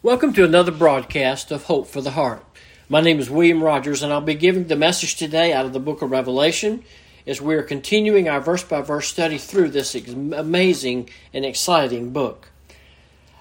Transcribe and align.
Welcome 0.00 0.32
to 0.34 0.44
another 0.44 0.70
broadcast 0.70 1.50
of 1.50 1.64
Hope 1.64 1.88
for 1.88 2.00
the 2.00 2.12
Heart. 2.12 2.44
My 2.88 3.00
name 3.00 3.18
is 3.18 3.28
William 3.28 3.64
Rogers, 3.64 4.00
and 4.00 4.12
I'll 4.12 4.20
be 4.20 4.34
giving 4.34 4.68
the 4.68 4.76
message 4.76 5.16
today 5.16 5.52
out 5.52 5.66
of 5.66 5.72
the 5.72 5.80
book 5.80 6.02
of 6.02 6.12
Revelation 6.12 6.84
as 7.26 7.40
we 7.40 7.56
are 7.56 7.64
continuing 7.64 8.28
our 8.28 8.40
verse 8.40 8.62
by 8.62 8.80
verse 8.80 9.08
study 9.08 9.38
through 9.38 9.70
this 9.70 9.96
amazing 9.96 11.10
and 11.34 11.44
exciting 11.44 12.12
book. 12.12 12.48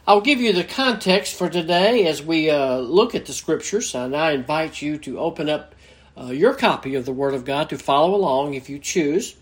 I'll 0.08 0.20
give 0.20 0.42
you 0.42 0.52
the 0.52 0.64
context 0.64 1.36
for 1.36 1.48
today 1.48 2.08
as 2.08 2.24
we 2.24 2.50
uh, 2.50 2.78
look 2.78 3.14
at 3.14 3.28
the 3.28 3.34
scriptures, 3.34 3.94
and 3.94 4.16
I 4.16 4.32
invite 4.32 4.82
you 4.82 4.98
to 4.98 5.20
open 5.20 5.50
up 5.50 5.76
uh, 6.20 6.32
your 6.32 6.56
copy 6.56 6.96
of 6.96 7.06
the 7.06 7.14
Word 7.14 7.36
of 7.36 7.46
God 7.46 7.70
to 7.70 7.78
follow 7.78 8.16
along 8.16 8.56
if 8.56 8.68
you 8.68 8.80
choose, 8.80 9.36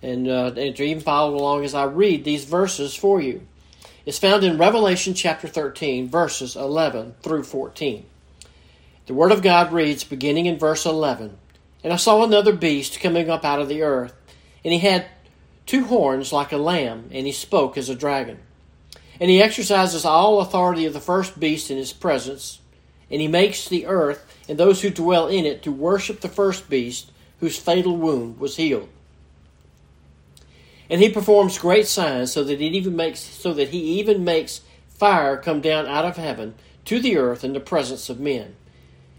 and, 0.00 0.26
uh, 0.26 0.52
and 0.56 0.74
to 0.76 0.84
even 0.84 1.02
follow 1.02 1.34
along 1.34 1.66
as 1.66 1.74
I 1.74 1.84
read 1.84 2.24
these 2.24 2.46
verses 2.46 2.94
for 2.94 3.20
you 3.20 3.46
is 4.04 4.18
found 4.18 4.42
in 4.42 4.58
Revelation 4.58 5.14
chapter 5.14 5.46
13, 5.46 6.08
verses 6.08 6.56
11 6.56 7.14
through 7.22 7.44
14. 7.44 8.04
The 9.06 9.14
Word 9.14 9.32
of 9.32 9.42
God 9.42 9.72
reads, 9.72 10.04
beginning 10.04 10.46
in 10.46 10.58
verse 10.58 10.84
11 10.84 11.36
And 11.84 11.92
I 11.92 11.96
saw 11.96 12.24
another 12.24 12.52
beast 12.52 13.00
coming 13.00 13.30
up 13.30 13.44
out 13.44 13.60
of 13.60 13.68
the 13.68 13.82
earth, 13.82 14.14
and 14.64 14.72
he 14.72 14.80
had 14.80 15.06
two 15.66 15.84
horns 15.84 16.32
like 16.32 16.52
a 16.52 16.56
lamb, 16.56 17.10
and 17.12 17.26
he 17.26 17.32
spoke 17.32 17.78
as 17.78 17.88
a 17.88 17.94
dragon. 17.94 18.38
And 19.20 19.30
he 19.30 19.40
exercises 19.40 20.04
all 20.04 20.40
authority 20.40 20.84
of 20.86 20.94
the 20.94 21.00
first 21.00 21.38
beast 21.38 21.70
in 21.70 21.76
his 21.76 21.92
presence, 21.92 22.60
and 23.10 23.20
he 23.20 23.28
makes 23.28 23.68
the 23.68 23.86
earth 23.86 24.26
and 24.48 24.58
those 24.58 24.82
who 24.82 24.90
dwell 24.90 25.28
in 25.28 25.44
it 25.44 25.62
to 25.62 25.70
worship 25.70 26.20
the 26.20 26.28
first 26.28 26.68
beast, 26.68 27.12
whose 27.38 27.58
fatal 27.58 27.96
wound 27.96 28.38
was 28.38 28.56
healed. 28.56 28.88
And 30.90 31.00
he 31.00 31.08
performs 31.08 31.58
great 31.58 31.86
signs 31.86 32.32
so 32.32 32.44
that 32.44 32.60
it 32.60 32.74
even 32.74 32.96
makes 32.96 33.20
so 33.20 33.54
that 33.54 33.68
he 33.68 34.00
even 34.00 34.24
makes 34.24 34.60
fire 34.88 35.36
come 35.36 35.60
down 35.60 35.86
out 35.86 36.04
of 36.04 36.16
heaven 36.16 36.54
to 36.84 37.00
the 37.00 37.16
earth 37.16 37.44
in 37.44 37.52
the 37.52 37.60
presence 37.60 38.08
of 38.08 38.20
men. 38.20 38.56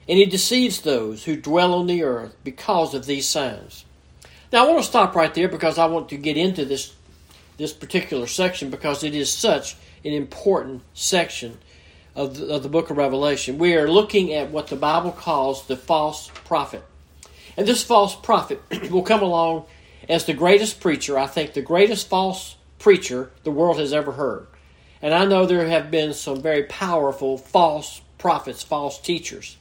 And 0.08 0.18
he 0.18 0.26
deceives 0.26 0.82
those 0.82 1.24
who 1.24 1.36
dwell 1.36 1.74
on 1.74 1.88
the 1.88 2.04
earth 2.04 2.36
because 2.44 2.94
of 2.94 3.06
these 3.06 3.28
signs. 3.28 3.86
Now 4.52 4.66
I 4.66 4.70
want 4.70 4.84
to 4.84 4.90
stop 4.90 5.16
right 5.16 5.34
there 5.34 5.48
because 5.48 5.78
I 5.78 5.86
want 5.86 6.10
to 6.10 6.18
get 6.18 6.38
into 6.38 6.66
this 6.66 6.94
this 7.58 7.74
particular 7.74 8.28
section 8.28 8.70
because 8.70 9.04
it 9.04 9.16
is 9.16 9.32
such 9.32 9.76
an 10.04 10.12
important 10.12 10.82
section 10.94 11.58
of 12.16 12.38
the, 12.38 12.48
of 12.48 12.64
the 12.64 12.70
book 12.70 12.90
of 12.90 12.98
Revelation. 12.98 13.58
We 13.58 13.76
are 13.76 13.90
looking 13.90 14.34
at 14.34 14.52
what 14.52 14.68
the 14.68 14.76
Bible 14.76 15.12
calls 15.12 15.68
the 15.68 15.78
false 15.78 16.30
prophet. 16.46 16.84
And 17.56 17.68
this 17.68 17.84
false 17.84 18.16
prophet 18.16 18.62
will 18.92 19.04
come 19.04 19.22
along 19.22 19.66
as 20.10 20.26
the 20.26 20.34
greatest 20.34 20.80
preacher, 20.80 21.18
I 21.18 21.28
think 21.28 21.54
the 21.54 21.62
greatest 21.62 22.08
false 22.08 22.56
preacher 22.80 23.32
the 23.44 23.52
world 23.52 23.80
has 23.80 23.94
ever 23.94 24.14
heard. 24.14 24.48
And 25.02 25.14
I 25.14 25.26
know 25.26 25.46
there 25.46 25.68
have 25.68 25.92
been 25.92 26.14
some 26.14 26.42
very 26.42 26.64
powerful 26.64 27.38
false 27.38 28.02
prophets, 28.18 28.64
false 28.64 29.00
teachers. 29.00 29.58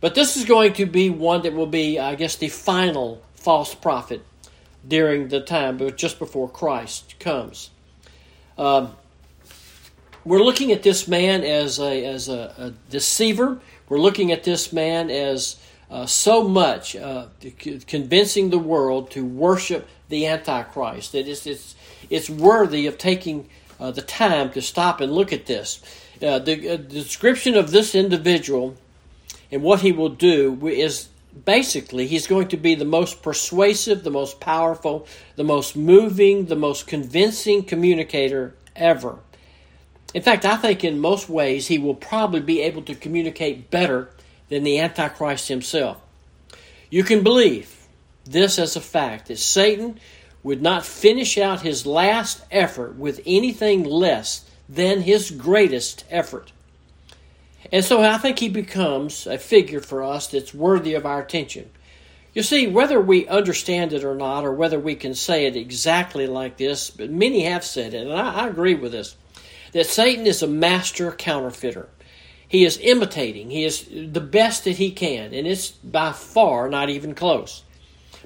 But 0.00 0.14
this 0.14 0.36
is 0.36 0.44
going 0.44 0.72
to 0.74 0.86
be 0.86 1.10
one 1.10 1.42
that 1.42 1.52
will 1.52 1.66
be, 1.66 1.98
I 1.98 2.14
guess, 2.14 2.36
the 2.36 2.48
final 2.48 3.22
false 3.34 3.74
prophet 3.74 4.24
during 4.86 5.28
the 5.28 5.40
time, 5.40 5.76
but 5.76 5.96
just 5.96 6.18
before 6.18 6.48
Christ 6.48 7.14
comes. 7.20 7.70
Um, 8.58 8.96
we're 10.24 10.42
looking 10.42 10.72
at 10.72 10.82
this 10.82 11.08
man 11.08 11.42
as 11.42 11.78
a 11.78 12.04
as 12.04 12.28
a, 12.28 12.54
a 12.58 12.72
deceiver. 12.90 13.60
We're 13.88 13.98
looking 13.98 14.32
at 14.32 14.44
this 14.44 14.72
man 14.72 15.10
as 15.10 15.56
uh, 15.92 16.06
so 16.06 16.42
much, 16.42 16.96
uh, 16.96 17.26
convincing 17.86 18.48
the 18.48 18.58
world 18.58 19.10
to 19.10 19.24
worship 19.24 19.86
the 20.08 20.26
Antichrist. 20.26 21.12
That 21.12 21.28
it's, 21.28 21.46
it's, 21.46 21.74
it's 22.08 22.30
worthy 22.30 22.86
of 22.86 22.96
taking 22.96 23.48
uh, 23.78 23.90
the 23.90 24.00
time 24.00 24.50
to 24.52 24.62
stop 24.62 25.02
and 25.02 25.12
look 25.12 25.34
at 25.34 25.44
this. 25.44 25.82
Uh, 26.22 26.38
the, 26.38 26.70
uh, 26.70 26.76
the 26.76 26.78
description 26.78 27.56
of 27.56 27.72
this 27.72 27.94
individual 27.94 28.74
and 29.50 29.62
what 29.62 29.82
he 29.82 29.92
will 29.92 30.08
do 30.08 30.66
is 30.66 31.08
basically 31.44 32.06
he's 32.06 32.26
going 32.26 32.48
to 32.48 32.56
be 32.56 32.74
the 32.74 32.86
most 32.86 33.22
persuasive, 33.22 34.02
the 34.02 34.10
most 34.10 34.40
powerful, 34.40 35.06
the 35.36 35.44
most 35.44 35.76
moving, 35.76 36.46
the 36.46 36.56
most 36.56 36.86
convincing 36.86 37.62
communicator 37.62 38.54
ever. 38.74 39.18
In 40.14 40.22
fact, 40.22 40.46
I 40.46 40.56
think 40.56 40.84
in 40.84 40.98
most 41.00 41.28
ways 41.28 41.68
he 41.68 41.78
will 41.78 41.94
probably 41.94 42.40
be 42.40 42.62
able 42.62 42.82
to 42.82 42.94
communicate 42.94 43.70
better 43.70 44.08
than 44.52 44.64
the 44.64 44.78
Antichrist 44.78 45.48
himself. 45.48 45.96
You 46.90 47.04
can 47.04 47.22
believe 47.22 47.74
this 48.26 48.58
as 48.58 48.76
a 48.76 48.82
fact 48.82 49.28
that 49.28 49.38
Satan 49.38 49.98
would 50.42 50.60
not 50.60 50.84
finish 50.84 51.38
out 51.38 51.62
his 51.62 51.86
last 51.86 52.44
effort 52.50 52.96
with 52.96 53.22
anything 53.24 53.82
less 53.82 54.44
than 54.68 55.00
his 55.00 55.30
greatest 55.30 56.04
effort. 56.10 56.52
And 57.72 57.82
so 57.82 58.02
I 58.02 58.18
think 58.18 58.40
he 58.40 58.50
becomes 58.50 59.26
a 59.26 59.38
figure 59.38 59.80
for 59.80 60.02
us 60.02 60.26
that's 60.26 60.52
worthy 60.52 60.92
of 60.92 61.06
our 61.06 61.22
attention. 61.22 61.70
You 62.34 62.42
see, 62.42 62.66
whether 62.66 63.00
we 63.00 63.26
understand 63.28 63.94
it 63.94 64.04
or 64.04 64.14
not, 64.14 64.44
or 64.44 64.52
whether 64.52 64.78
we 64.78 64.96
can 64.96 65.14
say 65.14 65.46
it 65.46 65.56
exactly 65.56 66.26
like 66.26 66.58
this, 66.58 66.90
but 66.90 67.08
many 67.08 67.44
have 67.44 67.64
said 67.64 67.94
it, 67.94 68.06
and 68.06 68.12
I, 68.12 68.44
I 68.44 68.48
agree 68.48 68.74
with 68.74 68.92
this, 68.92 69.16
that 69.72 69.86
Satan 69.86 70.26
is 70.26 70.42
a 70.42 70.46
master 70.46 71.10
counterfeiter. 71.10 71.88
He 72.52 72.66
is 72.66 72.78
imitating. 72.82 73.48
He 73.48 73.64
is 73.64 73.88
the 73.90 74.20
best 74.20 74.64
that 74.64 74.76
he 74.76 74.90
can, 74.90 75.32
and 75.32 75.46
it's 75.46 75.70
by 75.70 76.12
far 76.12 76.68
not 76.68 76.90
even 76.90 77.14
close. 77.14 77.62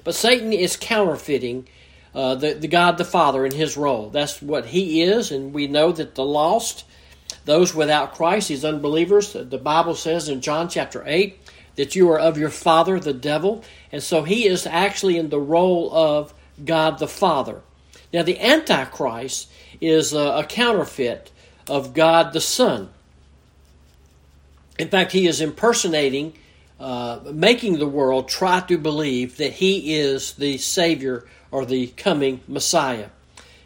But 0.03 0.15
Satan 0.15 0.51
is 0.51 0.75
counterfeiting 0.75 1.69
uh, 2.13 2.35
the, 2.35 2.53
the 2.53 2.67
God 2.67 2.97
the 2.97 3.05
Father 3.05 3.45
in 3.45 3.53
his 3.53 3.77
role. 3.77 4.09
That's 4.09 4.41
what 4.41 4.65
he 4.65 5.01
is, 5.01 5.31
and 5.31 5.53
we 5.53 5.67
know 5.67 5.93
that 5.93 6.15
the 6.15 6.25
lost, 6.25 6.83
those 7.45 7.73
without 7.73 8.15
Christ, 8.15 8.49
these 8.49 8.65
unbelievers, 8.65 9.31
the 9.31 9.57
Bible 9.57 9.95
says 9.95 10.27
in 10.27 10.41
John 10.41 10.67
chapter 10.67 11.05
8 11.05 11.39
that 11.77 11.95
you 11.95 12.11
are 12.11 12.19
of 12.19 12.37
your 12.37 12.49
father, 12.49 12.99
the 12.99 13.13
devil, 13.13 13.63
and 13.93 14.03
so 14.03 14.23
he 14.23 14.45
is 14.45 14.67
actually 14.67 15.17
in 15.17 15.29
the 15.29 15.39
role 15.39 15.89
of 15.95 16.33
God 16.65 16.99
the 16.99 17.07
Father. 17.07 17.61
Now, 18.11 18.23
the 18.23 18.41
Antichrist 18.41 19.49
is 19.79 20.11
a, 20.11 20.39
a 20.39 20.43
counterfeit 20.43 21.31
of 21.69 21.93
God 21.93 22.33
the 22.33 22.41
Son. 22.41 22.89
In 24.77 24.89
fact, 24.89 25.11
he 25.11 25.27
is 25.27 25.41
impersonating, 25.41 26.33
uh, 26.79 27.19
making 27.33 27.79
the 27.79 27.87
world 27.87 28.29
try 28.29 28.59
to 28.61 28.77
believe 28.77 29.37
that 29.37 29.53
he 29.53 29.95
is 29.95 30.33
the 30.33 30.57
Savior 30.57 31.27
or 31.51 31.65
the 31.65 31.87
coming 31.87 32.41
Messiah. 32.47 33.09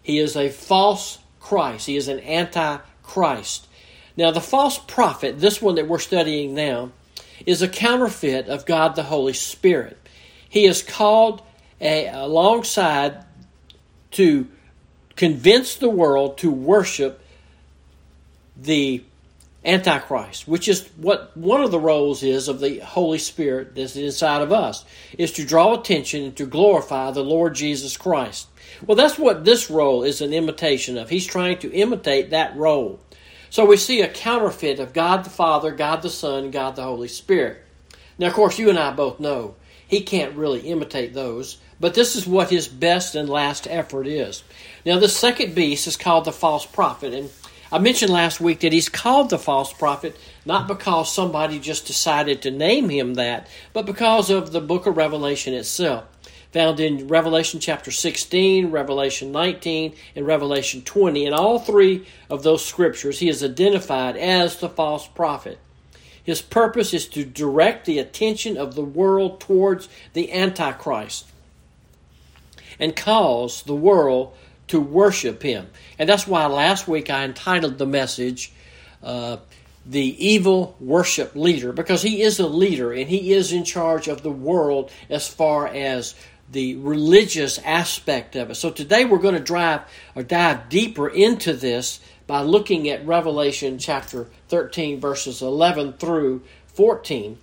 He 0.01 0.19
is 0.19 0.35
a 0.35 0.49
false 0.49 1.19
Christ, 1.39 1.87
he 1.87 1.97
is 1.97 2.07
an 2.07 2.19
anti 2.19 2.77
Christ. 3.03 3.67
Now, 4.15 4.31
the 4.31 4.41
false 4.41 4.77
prophet, 4.77 5.39
this 5.39 5.61
one 5.61 5.75
that 5.75 5.87
we're 5.87 5.99
studying 5.99 6.53
now, 6.53 6.91
is 7.45 7.61
a 7.61 7.67
counterfeit 7.67 8.47
of 8.47 8.65
God 8.65 8.95
the 8.95 9.03
Holy 9.03 9.33
Spirit. 9.33 9.97
He 10.47 10.65
is 10.65 10.83
called 10.83 11.41
a, 11.79 12.07
alongside 12.07 13.25
to 14.11 14.47
convince 15.15 15.75
the 15.75 15.89
world 15.89 16.37
to 16.39 16.51
worship 16.51 17.21
the 18.55 19.03
Antichrist, 19.63 20.47
which 20.47 20.67
is 20.67 20.87
what 20.97 21.35
one 21.37 21.61
of 21.61 21.69
the 21.69 21.79
roles 21.79 22.23
is 22.23 22.47
of 22.47 22.59
the 22.59 22.79
Holy 22.79 23.19
Spirit 23.19 23.75
that's 23.75 23.95
inside 23.95 24.41
of 24.41 24.51
us, 24.51 24.85
is 25.17 25.31
to 25.33 25.45
draw 25.45 25.79
attention 25.79 26.23
and 26.23 26.35
to 26.37 26.47
glorify 26.47 27.11
the 27.11 27.23
Lord 27.23 27.53
Jesus 27.53 27.95
Christ. 27.95 28.47
Well, 28.85 28.95
that's 28.95 29.19
what 29.19 29.45
this 29.45 29.69
role 29.69 30.03
is 30.03 30.21
an 30.21 30.33
imitation 30.33 30.97
of. 30.97 31.09
He's 31.09 31.27
trying 31.27 31.59
to 31.59 31.71
imitate 31.71 32.31
that 32.31 32.55
role. 32.55 32.99
So 33.51 33.65
we 33.65 33.77
see 33.77 34.01
a 34.01 34.07
counterfeit 34.07 34.79
of 34.79 34.93
God 34.93 35.25
the 35.25 35.29
Father, 35.29 35.71
God 35.71 36.01
the 36.01 36.09
Son, 36.09 36.49
God 36.51 36.75
the 36.75 36.83
Holy 36.83 37.09
Spirit. 37.09 37.61
Now, 38.17 38.27
of 38.27 38.33
course, 38.33 38.57
you 38.57 38.69
and 38.69 38.79
I 38.79 38.91
both 38.91 39.19
know 39.19 39.55
he 39.87 40.01
can't 40.01 40.35
really 40.35 40.61
imitate 40.61 41.13
those, 41.13 41.57
but 41.79 41.93
this 41.93 42.15
is 42.15 42.25
what 42.25 42.49
his 42.49 42.67
best 42.67 43.13
and 43.13 43.29
last 43.29 43.67
effort 43.69 44.07
is. 44.07 44.43
Now, 44.85 44.99
the 44.99 45.09
second 45.09 45.53
beast 45.53 45.85
is 45.85 45.97
called 45.97 46.25
the 46.25 46.31
false 46.31 46.65
prophet, 46.65 47.13
and 47.13 47.29
I 47.73 47.79
mentioned 47.79 48.11
last 48.11 48.41
week 48.41 48.59
that 48.59 48.73
he's 48.73 48.89
called 48.89 49.29
the 49.29 49.39
false 49.39 49.71
prophet 49.71 50.17
not 50.45 50.67
because 50.67 51.13
somebody 51.13 51.57
just 51.57 51.87
decided 51.87 52.41
to 52.41 52.51
name 52.51 52.89
him 52.89 53.13
that, 53.13 53.47
but 53.71 53.85
because 53.85 54.29
of 54.29 54.51
the 54.51 54.59
book 54.59 54.85
of 54.85 54.97
Revelation 54.97 55.53
itself. 55.53 56.03
Found 56.51 56.81
in 56.81 57.07
Revelation 57.07 57.61
chapter 57.61 57.91
16, 57.91 58.71
Revelation 58.71 59.31
19, 59.31 59.93
and 60.17 60.27
Revelation 60.27 60.81
20. 60.81 61.25
In 61.25 61.33
all 61.33 61.59
three 61.59 62.05
of 62.29 62.43
those 62.43 62.65
scriptures, 62.65 63.19
he 63.19 63.29
is 63.29 63.41
identified 63.41 64.17
as 64.17 64.57
the 64.57 64.67
false 64.67 65.07
prophet. 65.07 65.57
His 66.21 66.41
purpose 66.41 66.93
is 66.93 67.07
to 67.09 67.23
direct 67.23 67.85
the 67.85 67.99
attention 67.99 68.57
of 68.57 68.75
the 68.75 68.83
world 68.83 69.39
towards 69.39 69.87
the 70.11 70.33
Antichrist 70.33 71.25
and 72.79 72.95
cause 72.95 73.63
the 73.63 73.75
world 73.75 74.35
to 74.71 74.79
worship 74.79 75.43
him. 75.43 75.67
And 75.99 76.07
that's 76.07 76.25
why 76.25 76.45
last 76.45 76.87
week 76.87 77.09
I 77.09 77.25
entitled 77.25 77.77
the 77.77 77.85
message, 77.85 78.53
uh, 79.03 79.37
The 79.85 80.25
Evil 80.25 80.77
Worship 80.79 81.35
Leader, 81.35 81.73
because 81.73 82.01
he 82.01 82.21
is 82.21 82.39
a 82.39 82.47
leader 82.47 82.93
and 82.93 83.09
he 83.09 83.33
is 83.33 83.51
in 83.51 83.65
charge 83.65 84.07
of 84.07 84.23
the 84.23 84.31
world 84.31 84.89
as 85.09 85.27
far 85.27 85.67
as 85.67 86.15
the 86.51 86.75
religious 86.77 87.59
aspect 87.59 88.35
of 88.37 88.51
it. 88.51 88.55
So 88.55 88.71
today 88.71 89.03
we're 89.03 89.19
going 89.19 89.35
to 89.35 89.41
drive 89.41 89.81
or 90.15 90.23
dive 90.23 90.69
deeper 90.69 91.09
into 91.09 91.53
this 91.53 91.99
by 92.25 92.41
looking 92.41 92.87
at 92.87 93.05
Revelation 93.05 93.77
chapter 93.77 94.27
13, 94.47 95.01
verses 95.01 95.41
11 95.41 95.93
through 95.93 96.43
14. 96.67 97.37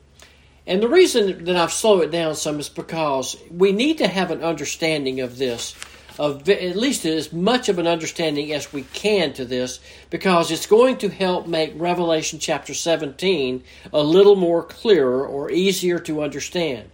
And 0.66 0.82
the 0.82 0.88
reason 0.88 1.44
that 1.44 1.56
I've 1.56 1.72
slowed 1.72 2.04
it 2.04 2.10
down 2.10 2.34
some 2.34 2.58
is 2.58 2.69
because 2.70 3.36
we 3.50 3.72
need 3.72 3.98
to 3.98 4.08
have 4.08 4.30
an 4.30 4.42
understanding 4.42 5.20
of 5.20 5.36
this, 5.38 5.75
of 6.19 6.49
at 6.49 6.76
least 6.76 7.05
as 7.05 7.32
much 7.32 7.69
of 7.69 7.79
an 7.79 7.87
understanding 7.87 8.53
as 8.53 8.73
we 8.73 8.82
can 8.82 9.32
to 9.35 9.44
this, 9.44 9.81
because 10.11 10.50
it's 10.50 10.67
going 10.67 10.97
to 10.99 11.09
help 11.09 11.47
make 11.47 11.73
Revelation 11.76 12.38
chapter 12.38 12.75
17 12.75 13.62
a 13.93 14.03
little 14.03 14.37
more 14.37 14.62
clearer 14.62 15.26
or 15.26 15.50
easier 15.50 15.99
to 16.00 16.23
understand. 16.23 16.91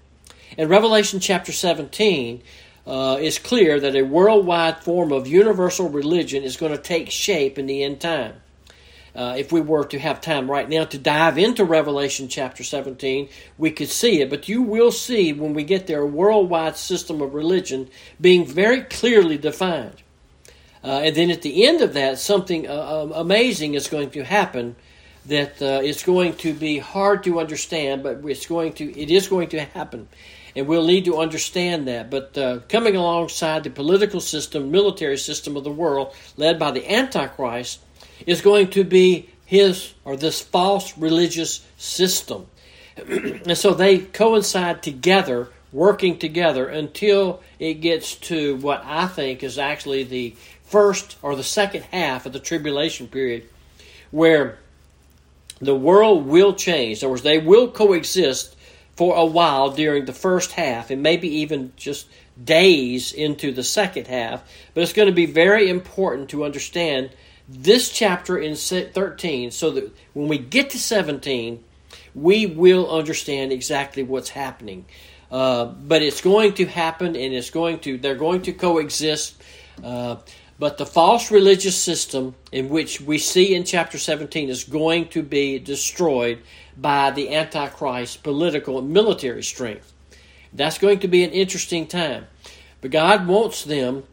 In 0.58 0.68
Revelation 0.68 1.20
chapter 1.20 1.52
17, 1.52 2.42
uh, 2.86 3.18
clear 3.42 3.80
that 3.80 3.96
a 3.96 4.02
worldwide 4.02 4.78
form 4.82 5.10
of 5.10 5.26
universal 5.26 5.88
religion 5.88 6.42
is 6.42 6.56
going 6.56 6.72
to 6.72 6.78
take 6.78 7.10
shape 7.10 7.58
in 7.58 7.66
the 7.66 7.82
end 7.82 8.00
time. 8.00 8.34
Uh, 9.14 9.34
if 9.38 9.52
we 9.52 9.60
were 9.60 9.84
to 9.84 9.98
have 9.98 10.20
time 10.20 10.50
right 10.50 10.68
now 10.68 10.84
to 10.84 10.98
dive 10.98 11.38
into 11.38 11.64
Revelation 11.64 12.28
chapter 12.28 12.64
17, 12.64 13.28
we 13.58 13.70
could 13.70 13.88
see 13.88 14.20
it. 14.20 14.28
But 14.28 14.48
you 14.48 14.62
will 14.62 14.90
see 14.90 15.32
when 15.32 15.54
we 15.54 15.62
get 15.62 15.86
there 15.86 16.00
a 16.00 16.06
worldwide 16.06 16.76
system 16.76 17.22
of 17.22 17.34
religion 17.34 17.88
being 18.20 18.44
very 18.44 18.82
clearly 18.82 19.38
defined. 19.38 20.02
Uh, 20.82 21.00
and 21.04 21.16
then 21.16 21.30
at 21.30 21.42
the 21.42 21.64
end 21.66 21.80
of 21.80 21.94
that, 21.94 22.18
something 22.18 22.68
uh, 22.68 23.02
um, 23.02 23.12
amazing 23.12 23.74
is 23.74 23.88
going 23.88 24.10
to 24.10 24.24
happen 24.24 24.76
that 25.26 25.62
uh, 25.62 25.80
it's 25.82 26.02
going 26.02 26.34
to 26.34 26.52
be 26.52 26.78
hard 26.78 27.24
to 27.24 27.40
understand, 27.40 28.02
but 28.02 28.18
it's 28.24 28.46
going 28.46 28.72
to 28.74 29.00
it 29.00 29.10
is 29.10 29.28
going 29.28 29.48
to 29.48 29.60
happen 29.60 30.08
and 30.56 30.66
we'll 30.66 30.86
need 30.86 31.04
to 31.06 31.18
understand 31.18 31.88
that. 31.88 32.10
But 32.10 32.36
uh, 32.38 32.60
coming 32.68 32.96
alongside 32.96 33.64
the 33.64 33.70
political 33.70 34.20
system, 34.20 34.70
military 34.70 35.16
system 35.16 35.56
of 35.56 35.64
the 35.64 35.70
world, 35.70 36.14
led 36.36 36.58
by 36.58 36.70
the 36.70 36.90
Antichrist, 36.92 37.80
is 38.26 38.40
going 38.40 38.68
to 38.70 38.84
be 38.84 39.28
his 39.46 39.94
or 40.04 40.16
this 40.16 40.40
false 40.40 40.96
religious 40.96 41.64
system. 41.76 42.46
and 42.96 43.56
so 43.56 43.74
they 43.74 43.98
coincide 43.98 44.82
together, 44.82 45.48
working 45.72 46.18
together 46.18 46.66
until 46.66 47.42
it 47.58 47.74
gets 47.74 48.14
to 48.16 48.56
what 48.56 48.82
I 48.84 49.06
think 49.06 49.42
is 49.42 49.58
actually 49.58 50.04
the 50.04 50.34
first 50.64 51.16
or 51.22 51.36
the 51.36 51.44
second 51.44 51.82
half 51.84 52.26
of 52.26 52.32
the 52.32 52.40
tribulation 52.40 53.06
period, 53.06 53.44
where 54.10 54.58
the 55.60 55.74
world 55.74 56.26
will 56.26 56.54
change. 56.54 56.98
In 56.98 57.06
other 57.06 57.10
words, 57.10 57.22
they 57.22 57.38
will 57.38 57.70
coexist 57.70 58.56
for 58.96 59.16
a 59.16 59.24
while 59.24 59.70
during 59.70 60.04
the 60.04 60.12
first 60.12 60.52
half 60.52 60.90
and 60.90 61.02
maybe 61.02 61.28
even 61.28 61.72
just 61.76 62.06
days 62.42 63.12
into 63.12 63.52
the 63.52 63.62
second 63.64 64.06
half. 64.06 64.42
But 64.72 64.82
it's 64.82 64.92
going 64.92 65.08
to 65.08 65.14
be 65.14 65.26
very 65.26 65.68
important 65.68 66.30
to 66.30 66.44
understand 66.44 67.10
this 67.48 67.90
chapter 67.90 68.38
in 68.38 68.56
13 68.56 69.50
so 69.50 69.70
that 69.72 69.96
when 70.12 70.28
we 70.28 70.38
get 70.38 70.70
to 70.70 70.78
17, 70.78 71.62
we 72.14 72.46
will 72.46 72.90
understand 72.90 73.52
exactly 73.52 74.02
what's 74.02 74.30
happening. 74.30 74.86
Uh, 75.30 75.64
but 75.64 76.02
it's 76.02 76.20
going 76.20 76.54
to 76.54 76.64
happen 76.64 77.08
and 77.16 77.34
it's 77.34 77.50
going 77.50 77.80
to, 77.80 77.98
they're 77.98 78.14
going 78.14 78.42
to 78.42 78.52
coexist. 78.52 79.42
Uh, 79.82 80.16
but 80.58 80.78
the 80.78 80.86
false 80.86 81.30
religious 81.30 81.76
system 81.76 82.34
in 82.52 82.68
which 82.68 83.00
we 83.00 83.18
see 83.18 83.54
in 83.54 83.64
chapter 83.64 83.98
17 83.98 84.48
is 84.48 84.64
going 84.64 85.08
to 85.08 85.22
be 85.22 85.58
destroyed 85.58 86.40
by 86.76 87.10
the 87.10 87.34
Antichrist 87.34 88.22
political 88.22 88.78
and 88.78 88.90
military 88.90 89.42
strength. 89.42 89.92
That's 90.52 90.78
going 90.78 91.00
to 91.00 91.08
be 91.08 91.24
an 91.24 91.32
interesting 91.32 91.88
time. 91.88 92.26
But 92.80 92.92
God 92.92 93.26
wants 93.26 93.64
them 93.64 94.04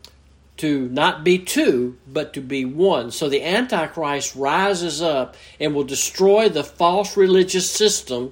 to 0.62 0.88
not 0.90 1.24
be 1.24 1.40
two, 1.40 1.98
but 2.08 2.34
to 2.34 2.40
be 2.40 2.66
one. 2.66 3.10
So 3.10 3.28
the 3.28 3.44
Antichrist 3.44 4.36
rises 4.36 5.02
up 5.02 5.36
and 5.60 5.74
will 5.74 5.84
destroy 5.84 6.50
the 6.50 6.64
false 6.64 7.18
religious 7.18 7.68
system. 7.68 8.32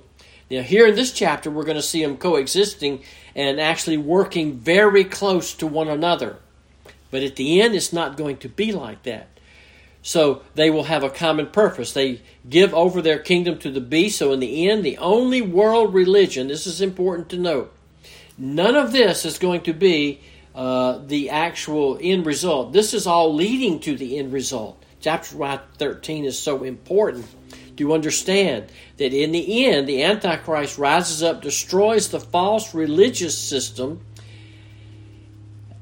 Now, 0.52 0.62
here 0.62 0.86
in 0.86 0.94
this 0.94 1.12
chapter, 1.12 1.50
we're 1.50 1.64
going 1.64 1.76
to 1.76 1.81
see 1.81 2.04
them 2.04 2.18
coexisting 2.18 3.02
and 3.34 3.60
actually 3.60 3.98
working 3.98 4.60
very 4.60 5.04
close 5.04 5.56
to 5.56 5.66
one 5.66 5.88
another. 5.88 6.38
But 7.10 7.24
at 7.24 7.36
the 7.36 7.64
end, 7.64 7.74
it's 7.74 7.92
not 7.92 8.16
going 8.16 8.38
to 8.38 8.48
be 8.48 8.72
like 8.74 9.02
that. 9.04 9.28
So 10.04 10.44
they 10.54 10.70
will 10.70 10.84
have 10.84 11.04
a 11.04 11.10
common 11.10 11.48
purpose. 11.48 11.94
They 11.94 12.22
give 12.48 12.75
over 12.75 13.02
their 13.02 13.18
kingdom 13.18 13.58
to 13.58 13.72
the 13.72 13.82
beast. 13.82 14.20
So 14.20 14.34
in 14.34 14.40
the 14.40 14.70
end, 14.70 14.86
the 14.86 15.00
only 15.00 15.42
world 15.42 15.96
religion, 15.96 16.48
this 16.48 16.68
is 16.68 16.80
important 16.80 17.28
to 17.30 17.38
note, 17.38 17.74
none 18.38 18.75
of 18.75 18.92
this 18.92 19.25
is 19.25 19.40
going 19.40 19.62
to 19.62 19.74
be 19.74 20.22
uh, 20.60 20.98
the 21.06 21.30
actual 21.30 21.98
end 22.02 22.26
result. 22.26 22.74
This 22.74 22.94
is 22.94 23.08
all 23.08 23.34
leading 23.34 23.80
to 23.80 23.96
the 23.96 24.18
end 24.18 24.34
result. 24.34 24.84
Chapter 25.00 25.62
13 25.78 26.26
is 26.26 26.38
so 26.38 26.66
important 26.66 27.26
Do 27.78 27.86
you 27.86 27.94
understand 27.94 28.66
that 28.98 29.14
in 29.14 29.32
the 29.32 29.66
end, 29.68 29.88
the 29.88 30.04
Antichrist 30.04 30.78
rises 30.78 31.24
up, 31.24 31.42
destroys 31.42 32.10
the 32.10 32.20
false 32.20 32.76
religious 32.76 33.38
system, 33.38 34.02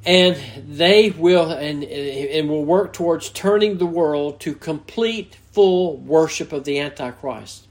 and 0.06 0.38
they 0.68 1.10
will 1.10 1.50
and 1.50 1.84
and 1.84 2.48
will 2.48 2.64
work 2.64 2.94
towards 2.94 3.32
turning 3.32 3.80
the 3.80 3.88
world 3.88 4.40
to 4.42 4.54
complete 4.54 5.38
full 5.54 5.98
worship 5.98 6.54
of 6.54 6.66
the 6.66 6.80
antichrist 6.80 7.67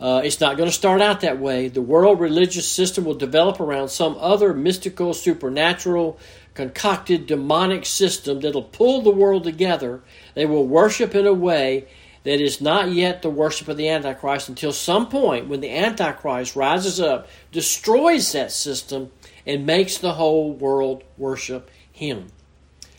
uh, 0.00 0.20
it's 0.24 0.40
not 0.40 0.56
going 0.56 0.68
to 0.68 0.74
start 0.74 1.00
out 1.00 1.20
that 1.20 1.38
way 1.38 1.68
the 1.68 1.82
world 1.82 2.20
religious 2.20 2.70
system 2.70 3.04
will 3.04 3.14
develop 3.14 3.60
around 3.60 3.88
some 3.88 4.16
other 4.18 4.54
mystical 4.54 5.14
supernatural 5.14 6.18
concocted 6.54 7.26
demonic 7.26 7.86
system 7.86 8.40
that'll 8.40 8.62
pull 8.62 9.02
the 9.02 9.10
world 9.10 9.44
together 9.44 10.00
they 10.34 10.46
will 10.46 10.66
worship 10.66 11.14
in 11.14 11.26
a 11.26 11.34
way 11.34 11.86
that 12.24 12.40
is 12.40 12.60
not 12.60 12.92
yet 12.92 13.22
the 13.22 13.30
worship 13.30 13.68
of 13.68 13.76
the 13.76 13.88
antichrist 13.88 14.48
until 14.48 14.72
some 14.72 15.08
point 15.08 15.48
when 15.48 15.60
the 15.60 15.74
antichrist 15.74 16.56
rises 16.56 17.00
up 17.00 17.28
destroys 17.52 18.32
that 18.32 18.52
system 18.52 19.10
and 19.46 19.64
makes 19.64 19.96
the 19.96 20.12
whole 20.12 20.52
world 20.52 21.02
worship 21.16 21.70
him. 21.90 22.26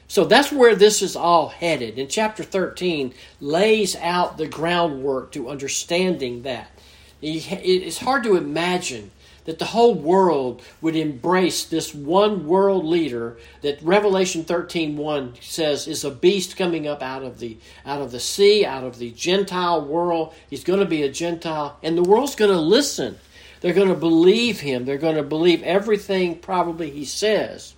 So 0.08 0.26
that's 0.26 0.52
where 0.52 0.76
this 0.76 1.04
is 1.04 1.16
all 1.16 1.50
headed. 1.50 2.00
And 2.00 2.10
chapter 2.10 2.44
13 2.44 3.14
lays 3.40 3.96
out 3.98 4.38
the 4.38 4.48
groundwork 4.48 5.32
to 5.34 5.50
understanding 5.50 6.42
that. 6.42 6.72
It's 7.22 8.00
hard 8.00 8.24
to 8.24 8.36
imagine 8.36 9.12
that 9.46 9.60
the 9.60 9.66
whole 9.66 9.96
world 9.96 10.62
would 10.80 10.96
embrace 10.96 11.64
this 11.64 11.94
one 11.94 12.46
world 12.46 12.86
leader 12.86 13.38
that 13.62 13.82
Revelation 13.82 14.44
13:1 14.44 15.42
says 15.42 15.88
is 15.88 16.04
a 16.04 16.12
beast 16.12 16.56
coming 16.56 16.88
up 16.88 17.02
out 17.02 17.24
of 17.24 17.40
the 17.40 17.58
out 17.86 18.02
of 18.02 18.12
the 18.12 18.20
sea, 18.20 18.64
out 18.64 18.84
of 18.84 19.00
the 19.00 19.10
Gentile 19.12 19.82
world. 19.82 20.34
He's 20.50 20.64
going 20.64 20.80
to 20.80 20.86
be 20.86 21.02
a 21.02 21.10
Gentile 21.10 21.78
and 21.82 21.98
the 21.98 22.04
world's 22.04 22.36
going 22.36 22.52
to 22.52 22.62
listen. 22.62 23.18
They're 23.62 23.74
going 23.74 23.90
to 23.90 23.96
believe 23.96 24.60
him. 24.60 24.86
They're 24.86 24.98
going 24.98 25.16
to 25.16 25.24
believe 25.24 25.64
everything 25.64 26.38
probably 26.38 26.92
he 26.92 27.06
says. 27.06 27.74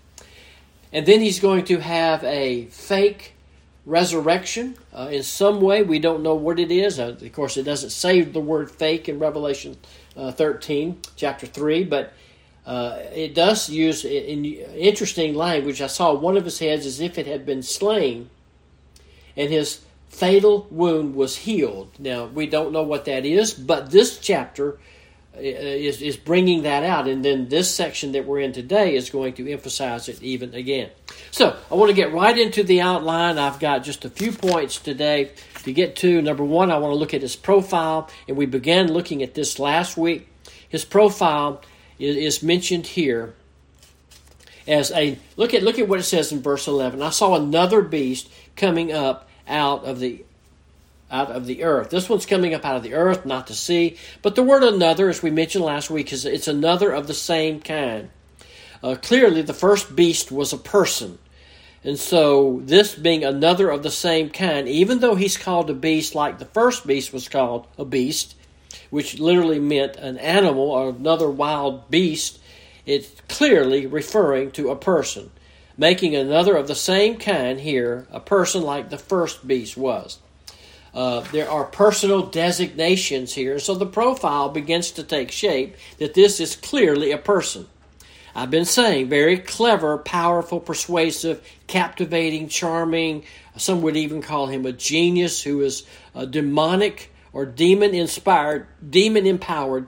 And 0.93 1.05
then 1.05 1.21
he's 1.21 1.39
going 1.39 1.65
to 1.65 1.79
have 1.79 2.23
a 2.23 2.65
fake 2.65 3.33
resurrection 3.85 4.77
uh, 4.93 5.09
in 5.11 5.23
some 5.23 5.61
way. 5.61 5.83
We 5.83 5.99
don't 5.99 6.23
know 6.23 6.35
what 6.35 6.59
it 6.59 6.71
is. 6.71 6.99
Uh, 6.99 7.15
of 7.19 7.33
course, 7.33 7.57
it 7.57 7.63
doesn't 7.63 7.89
say 7.89 8.21
the 8.21 8.39
word 8.39 8.69
fake 8.69 9.09
in 9.09 9.19
Revelation 9.19 9.77
uh, 10.15 10.31
13, 10.31 10.99
chapter 11.15 11.47
3, 11.47 11.85
but 11.85 12.13
uh, 12.65 12.99
it 13.13 13.33
does 13.33 13.69
use 13.69 14.05
in 14.05 14.45
interesting 14.45 15.33
language. 15.33 15.81
I 15.81 15.87
saw 15.87 16.13
one 16.13 16.37
of 16.37 16.45
his 16.45 16.59
heads 16.59 16.85
as 16.85 16.99
if 16.99 17.17
it 17.17 17.25
had 17.25 17.45
been 17.45 17.63
slain, 17.63 18.29
and 19.35 19.49
his 19.49 19.81
fatal 20.09 20.67
wound 20.69 21.15
was 21.15 21.37
healed. 21.37 21.89
Now, 21.97 22.25
we 22.25 22.45
don't 22.45 22.71
know 22.71 22.83
what 22.83 23.05
that 23.05 23.25
is, 23.25 23.53
but 23.53 23.89
this 23.89 24.19
chapter 24.19 24.77
Uh, 25.33 25.39
is, 25.39 26.01
is 26.01 26.17
bringing 26.17 26.63
that 26.63 26.83
out. 26.83 27.07
And 27.07 27.23
then 27.23 27.47
this 27.47 27.73
section 27.73 28.11
that 28.11 28.25
we're 28.25 28.41
in 28.41 28.51
today 28.51 28.95
is 28.95 29.09
going 29.09 29.33
to 29.35 29.49
emphasize 29.49 30.09
it 30.09 30.21
even 30.21 30.53
again. 30.53 30.89
So 31.31 31.55
I 31.71 31.75
want 31.75 31.89
to 31.89 31.95
get 31.95 32.11
right 32.11 32.37
into 32.37 32.63
the 32.63 32.81
outline. 32.81 33.37
I've 33.37 33.57
got 33.57 33.83
just 33.83 34.03
a 34.03 34.09
few 34.09 34.33
points 34.33 34.77
today 34.77 35.31
to 35.63 35.71
get 35.71 35.95
to. 35.97 36.21
Number 36.21 36.43
one, 36.43 36.69
I 36.69 36.77
want 36.79 36.91
to 36.91 36.97
look 36.97 37.13
at 37.13 37.21
his 37.21 37.37
profile. 37.37 38.09
And 38.27 38.35
we 38.35 38.45
began 38.45 38.91
looking 38.91 39.23
at 39.23 39.33
this 39.33 39.57
last 39.57 39.95
week. 39.95 40.27
His 40.67 40.83
profile 40.83 41.61
is, 41.97 42.17
is 42.17 42.43
mentioned 42.43 42.87
here 42.87 43.33
as 44.67 44.91
a 44.91 45.17
look 45.37 45.53
at 45.53 45.63
look 45.63 45.79
at 45.79 45.87
what 45.87 45.99
it 45.99 46.03
says 46.03 46.31
in 46.31 46.39
verse 46.39 46.67
11 46.67 47.01
i 47.01 47.09
saw 47.09 47.35
another 47.35 47.81
beast 47.81 48.29
coming 48.55 48.91
up 48.91 49.27
out 49.47 49.83
of 49.85 49.99
the 49.99 50.23
out 51.11 51.29
of 51.29 51.45
the 51.45 51.63
earth. 51.63 51.89
This 51.89 52.09
one's 52.09 52.25
coming 52.25 52.53
up 52.53 52.65
out 52.65 52.77
of 52.77 52.83
the 52.83 52.93
earth, 52.93 53.25
not 53.25 53.47
the 53.47 53.53
sea. 53.53 53.97
But 54.21 54.35
the 54.35 54.43
word 54.43 54.63
another, 54.63 55.09
as 55.09 55.21
we 55.21 55.29
mentioned 55.29 55.65
last 55.65 55.89
week, 55.89 56.11
is 56.13 56.25
it's 56.25 56.47
another 56.47 56.91
of 56.91 57.07
the 57.07 57.13
same 57.13 57.59
kind. 57.59 58.09
Uh, 58.83 58.95
clearly, 58.95 59.41
the 59.41 59.53
first 59.53 59.95
beast 59.95 60.31
was 60.31 60.53
a 60.53 60.57
person. 60.57 61.19
And 61.83 61.99
so, 61.99 62.61
this 62.63 62.95
being 62.95 63.23
another 63.23 63.69
of 63.69 63.83
the 63.83 63.91
same 63.91 64.29
kind, 64.29 64.67
even 64.67 64.99
though 64.99 65.15
he's 65.15 65.37
called 65.37 65.69
a 65.69 65.73
beast 65.73 66.15
like 66.15 66.39
the 66.39 66.45
first 66.45 66.85
beast 66.85 67.11
was 67.11 67.27
called 67.27 67.67
a 67.77 67.85
beast, 67.85 68.35
which 68.89 69.19
literally 69.19 69.59
meant 69.59 69.95
an 69.95 70.17
animal 70.17 70.71
or 70.71 70.89
another 70.89 71.29
wild 71.29 71.89
beast, 71.89 72.39
it's 72.85 73.09
clearly 73.27 73.87
referring 73.87 74.51
to 74.51 74.69
a 74.69 74.75
person. 74.75 75.31
making 75.77 76.15
another 76.15 76.55
of 76.55 76.67
the 76.67 76.75
same 76.75 77.17
kind 77.17 77.59
here 77.59 78.05
a 78.11 78.19
person 78.19 78.61
like 78.61 78.89
the 78.89 78.97
first 78.97 79.47
beast 79.47 79.75
was. 79.75 80.19
Uh, 80.93 81.21
there 81.31 81.49
are 81.49 81.63
personal 81.63 82.25
designations 82.25 83.33
here, 83.33 83.59
so 83.59 83.75
the 83.75 83.85
profile 83.85 84.49
begins 84.49 84.91
to 84.91 85.03
take 85.03 85.31
shape 85.31 85.75
that 85.99 86.13
this 86.13 86.39
is 86.39 86.55
clearly 86.55 87.11
a 87.11 87.17
person. 87.17 87.65
I've 88.35 88.51
been 88.51 88.65
saying 88.65 89.09
very 89.09 89.37
clever, 89.37 89.97
powerful, 89.97 90.59
persuasive, 90.59 91.45
captivating, 91.67 92.47
charming. 92.47 93.23
Some 93.57 93.81
would 93.81 93.97
even 93.97 94.21
call 94.21 94.47
him 94.47 94.65
a 94.65 94.71
genius 94.71 95.41
who 95.41 95.61
is 95.61 95.83
a 96.15 96.25
demonic 96.25 97.11
or 97.33 97.45
demon 97.45 97.93
inspired, 97.93 98.67
demon 98.87 99.25
empowered. 99.25 99.87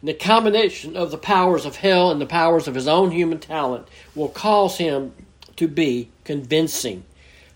And 0.00 0.08
the 0.08 0.14
combination 0.14 0.96
of 0.96 1.10
the 1.10 1.18
powers 1.18 1.66
of 1.66 1.76
hell 1.76 2.10
and 2.10 2.20
the 2.20 2.26
powers 2.26 2.68
of 2.68 2.74
his 2.74 2.88
own 2.88 3.10
human 3.10 3.38
talent 3.38 3.86
will 4.14 4.28
cause 4.28 4.78
him 4.78 5.12
to 5.56 5.68
be 5.68 6.10
convincing. 6.24 7.04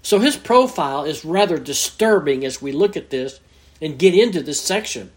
So 0.05 0.19
his 0.19 0.37
profile 0.37 1.05
is 1.05 1.25
rather 1.25 1.59
disturbing 1.59 2.45
as 2.45 2.61
we 2.61 2.73
look 2.73 2.95
at 2.95 3.09
this 3.09 3.41
and 3.81 3.99
get 3.99 4.15
into 4.15 4.43
this 4.43 4.61
section. 4.61 5.11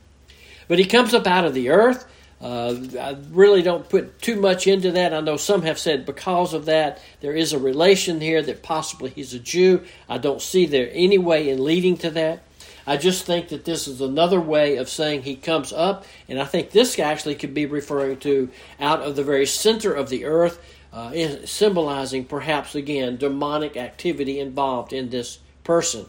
But 0.70 0.79
he 0.79 0.86
comes 0.86 1.13
up 1.13 1.27
out 1.27 1.44
of 1.44 1.53
the 1.53 1.70
earth. 1.70 2.10
Uh, 2.39 2.75
I 2.98 3.17
really 3.32 3.62
don't 3.62 3.89
put 3.89 4.22
too 4.22 4.39
much 4.39 4.65
into 4.65 4.91
that. 4.91 5.13
I 5.13 5.20
know 5.20 5.36
some 5.36 5.63
have 5.63 5.77
said 5.77 6.06
because 6.06 6.53
of 6.53 6.65
that 6.65 7.01
there 7.20 7.36
is 7.36 7.51
a 7.51 7.60
relation 7.60 8.22
here 8.22 8.41
that 8.41 8.63
possibly 8.63 9.10
he's 9.10 9.34
a 9.34 9.39
Jew. 9.39 9.84
I 10.08 10.20
don't 10.20 10.41
see 10.41 10.65
there 10.65 10.89
any 10.94 11.17
way 11.17 11.50
in 11.50 11.65
leading 11.65 11.98
to 11.98 12.10
that. 12.12 12.44
I 12.86 12.96
just 12.96 13.25
think 13.25 13.50
that 13.50 13.65
this 13.65 13.89
is 13.89 14.00
another 14.00 14.39
way 14.39 14.77
of 14.77 14.88
saying 14.88 15.24
he 15.24 15.36
comes 15.36 15.74
up, 15.74 16.06
and 16.29 16.39
I 16.39 16.46
think 16.46 16.72
this 16.72 16.98
actually 16.98 17.36
could 17.36 17.53
be 17.53 17.65
referring 17.65 18.20
to 18.20 18.50
out 18.79 19.01
of 19.01 19.17
the 19.17 19.25
very 19.25 19.46
center 19.46 19.94
of 19.94 20.08
the 20.08 20.24
earth 20.24 20.62
uh, 20.98 21.46
symbolizing 21.46 22.25
perhaps 22.25 22.74
again 22.74 23.18
demonic 23.18 23.77
activity 23.77 24.39
involved 24.39 24.92
in 24.92 25.10
this 25.10 25.38
person. 25.63 26.08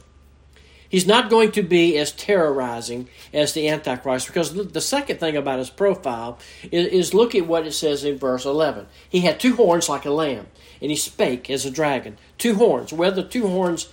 He's 0.88 1.06
not 1.06 1.28
going 1.28 1.52
to 1.52 1.62
be 1.62 1.98
as 1.98 2.10
terrorizing 2.12 3.10
as 3.34 3.52
the 3.52 3.68
Antichrist 3.68 4.26
because 4.28 4.54
the 4.54 4.80
second 4.80 5.20
thing 5.20 5.36
about 5.36 5.58
his 5.58 5.68
profile 5.68 6.38
is, 6.72 6.86
is 6.86 7.14
look 7.14 7.34
at 7.34 7.46
what 7.46 7.66
it 7.66 7.72
says 7.72 8.02
in 8.02 8.16
verse 8.16 8.46
11. 8.46 8.86
He 9.10 9.20
had 9.20 9.38
two 9.38 9.56
horns 9.56 9.90
like 9.90 10.06
a 10.06 10.10
lamb, 10.10 10.46
and 10.80 10.90
he 10.90 10.96
spake 10.96 11.50
as 11.50 11.66
a 11.66 11.70
dragon. 11.70 12.16
Two 12.38 12.54
horns. 12.54 12.88
The 12.90 13.28
two 13.30 13.46
horns 13.46 13.90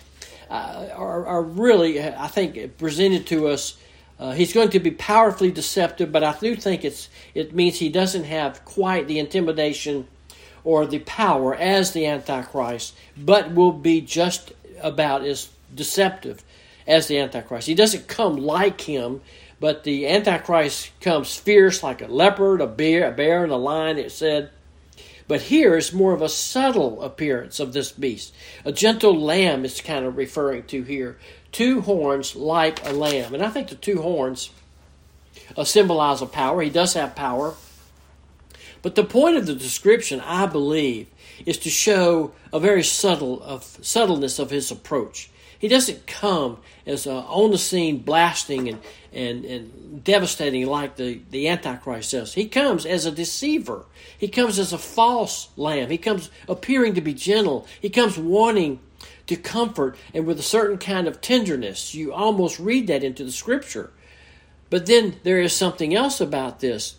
uh, 0.49 0.87
are, 0.95 1.25
are, 1.25 1.43
really, 1.43 2.01
I 2.01 2.27
think, 2.27 2.77
presented 2.77 3.27
to 3.27 3.49
us. 3.49 3.77
Uh, 4.17 4.31
he's 4.31 4.53
going 4.53 4.69
to 4.69 4.79
be 4.79 4.91
powerfully 4.91 5.51
deceptive, 5.51 6.13
but 6.13 6.23
I 6.23 6.37
do 6.39 6.55
think 6.55 6.85
it's 6.85 7.09
it 7.33 7.53
means 7.53 7.79
he 7.79 7.89
doesn't 7.89 8.23
have 8.23 8.63
quite 8.63 9.09
the 9.09 9.19
intimidation 9.19 10.07
or 10.65 10.85
the 10.85 10.99
power 10.99 11.55
as 11.55 11.91
the 11.91 12.05
Antichrist, 12.05 12.95
but 13.15 13.53
will 13.53 13.71
be 13.71 14.01
just 14.01 14.51
about 14.81 15.23
as 15.23 15.49
deceptive 15.73 16.43
as 16.85 17.07
the 17.07 17.19
Antichrist. 17.19 17.67
He 17.67 17.75
doesn't 17.75 18.07
come 18.07 18.35
like 18.35 18.81
him, 18.81 19.21
but 19.59 19.83
the 19.83 20.07
Antichrist 20.07 20.91
comes 20.99 21.35
fierce 21.35 21.81
like 21.81 22.01
a 22.01 22.07
leopard, 22.07 22.59
a 22.59 22.67
bear, 22.67 23.07
a 23.07 23.11
bear, 23.11 23.43
and 23.43 23.53
a 23.53 23.57
lion, 23.57 23.97
it 23.97 24.11
said. 24.11 24.49
But 25.27 25.41
here 25.41 25.75
is 25.75 25.93
more 25.93 26.13
of 26.13 26.21
a 26.21 26.29
subtle 26.29 27.01
appearance 27.01 27.59
of 27.59 27.73
this 27.73 27.91
beast. 27.91 28.33
A 28.63 28.71
gentle 28.71 29.19
lamb 29.19 29.65
is 29.65 29.81
kind 29.81 30.05
of 30.05 30.17
referring 30.17 30.63
to 30.63 30.83
here. 30.83 31.17
Two 31.51 31.81
horns 31.81 32.35
like 32.35 32.85
a 32.85 32.91
lamb. 32.91 33.33
And 33.33 33.43
I 33.43 33.49
think 33.49 33.69
the 33.69 33.75
two 33.75 34.01
horns 34.01 34.51
uh, 35.57 35.63
symbolize 35.63 36.21
a 36.21 36.27
power. 36.27 36.61
He 36.61 36.69
does 36.69 36.93
have 36.93 37.15
power. 37.15 37.55
But 38.85 38.93
the 38.93 39.03
point 39.03 39.35
of 39.35 39.47
the 39.47 39.55
description, 39.55 40.19
I 40.19 40.45
believe, 40.45 41.07
is 41.43 41.57
to 41.57 41.71
show 41.71 42.33
a 42.53 42.59
very 42.59 42.83
subtle 42.83 43.41
of 43.41 43.63
subtleness 43.81 44.37
of 44.37 44.51
his 44.51 44.69
approach. 44.69 45.31
He 45.57 45.67
doesn't 45.67 46.05
come 46.05 46.59
as 46.85 47.07
on 47.07 47.49
the 47.49 47.57
scene 47.57 47.97
blasting 47.97 48.69
and, 48.69 48.79
and, 49.11 49.43
and 49.43 50.03
devastating 50.03 50.67
like 50.67 50.97
the, 50.97 51.19
the 51.31 51.47
Antichrist 51.47 52.11
does. 52.11 52.35
He 52.35 52.47
comes 52.47 52.85
as 52.85 53.07
a 53.07 53.11
deceiver. 53.11 53.87
He 54.19 54.27
comes 54.27 54.59
as 54.59 54.71
a 54.71 54.77
false 54.77 55.49
lamb. 55.57 55.89
He 55.89 55.97
comes 55.97 56.29
appearing 56.47 56.93
to 56.93 57.01
be 57.01 57.15
gentle. 57.15 57.65
He 57.81 57.89
comes 57.89 58.19
wanting 58.19 58.81
to 59.25 59.35
comfort 59.35 59.97
and 60.13 60.27
with 60.27 60.37
a 60.37 60.43
certain 60.43 60.77
kind 60.77 61.07
of 61.07 61.21
tenderness. 61.21 61.95
You 61.95 62.13
almost 62.13 62.59
read 62.59 62.85
that 62.85 63.03
into 63.03 63.23
the 63.23 63.31
scripture. 63.31 63.91
But 64.69 64.85
then 64.85 65.15
there 65.23 65.41
is 65.41 65.53
something 65.53 65.95
else 65.95 66.21
about 66.21 66.59
this 66.59 66.97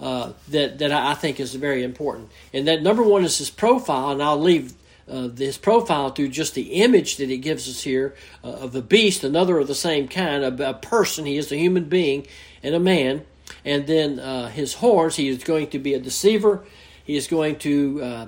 uh, 0.00 0.32
that 0.48 0.78
that 0.78 0.92
I 0.92 1.14
think 1.14 1.38
is 1.38 1.54
very 1.54 1.82
important. 1.82 2.30
And 2.52 2.66
that 2.66 2.82
number 2.82 3.02
one 3.02 3.24
is 3.24 3.38
his 3.38 3.50
profile, 3.50 4.10
and 4.10 4.22
I'll 4.22 4.40
leave 4.40 4.72
uh, 5.10 5.28
his 5.28 5.58
profile 5.58 6.10
to 6.12 6.28
just 6.28 6.54
the 6.54 6.74
image 6.74 7.16
that 7.16 7.28
he 7.28 7.36
gives 7.36 7.68
us 7.68 7.82
here 7.82 8.14
uh, 8.44 8.48
of 8.48 8.72
the 8.72 8.82
beast, 8.82 9.24
another 9.24 9.58
of 9.58 9.66
the 9.66 9.74
same 9.74 10.08
kind, 10.08 10.44
a, 10.44 10.70
a, 10.70 10.74
person. 10.74 11.26
He 11.26 11.36
is 11.36 11.50
a 11.50 11.56
human 11.56 11.84
being 11.84 12.26
and 12.62 12.74
a 12.74 12.80
man. 12.80 13.24
And 13.64 13.86
then 13.86 14.20
uh, 14.20 14.48
his 14.48 14.74
horns, 14.74 15.16
he 15.16 15.28
is 15.28 15.42
going 15.42 15.68
to 15.70 15.78
be 15.78 15.94
a 15.94 15.98
deceiver. 15.98 16.64
He 17.04 17.16
is 17.16 17.26
going 17.26 17.56
to 17.58 18.02
uh, 18.02 18.26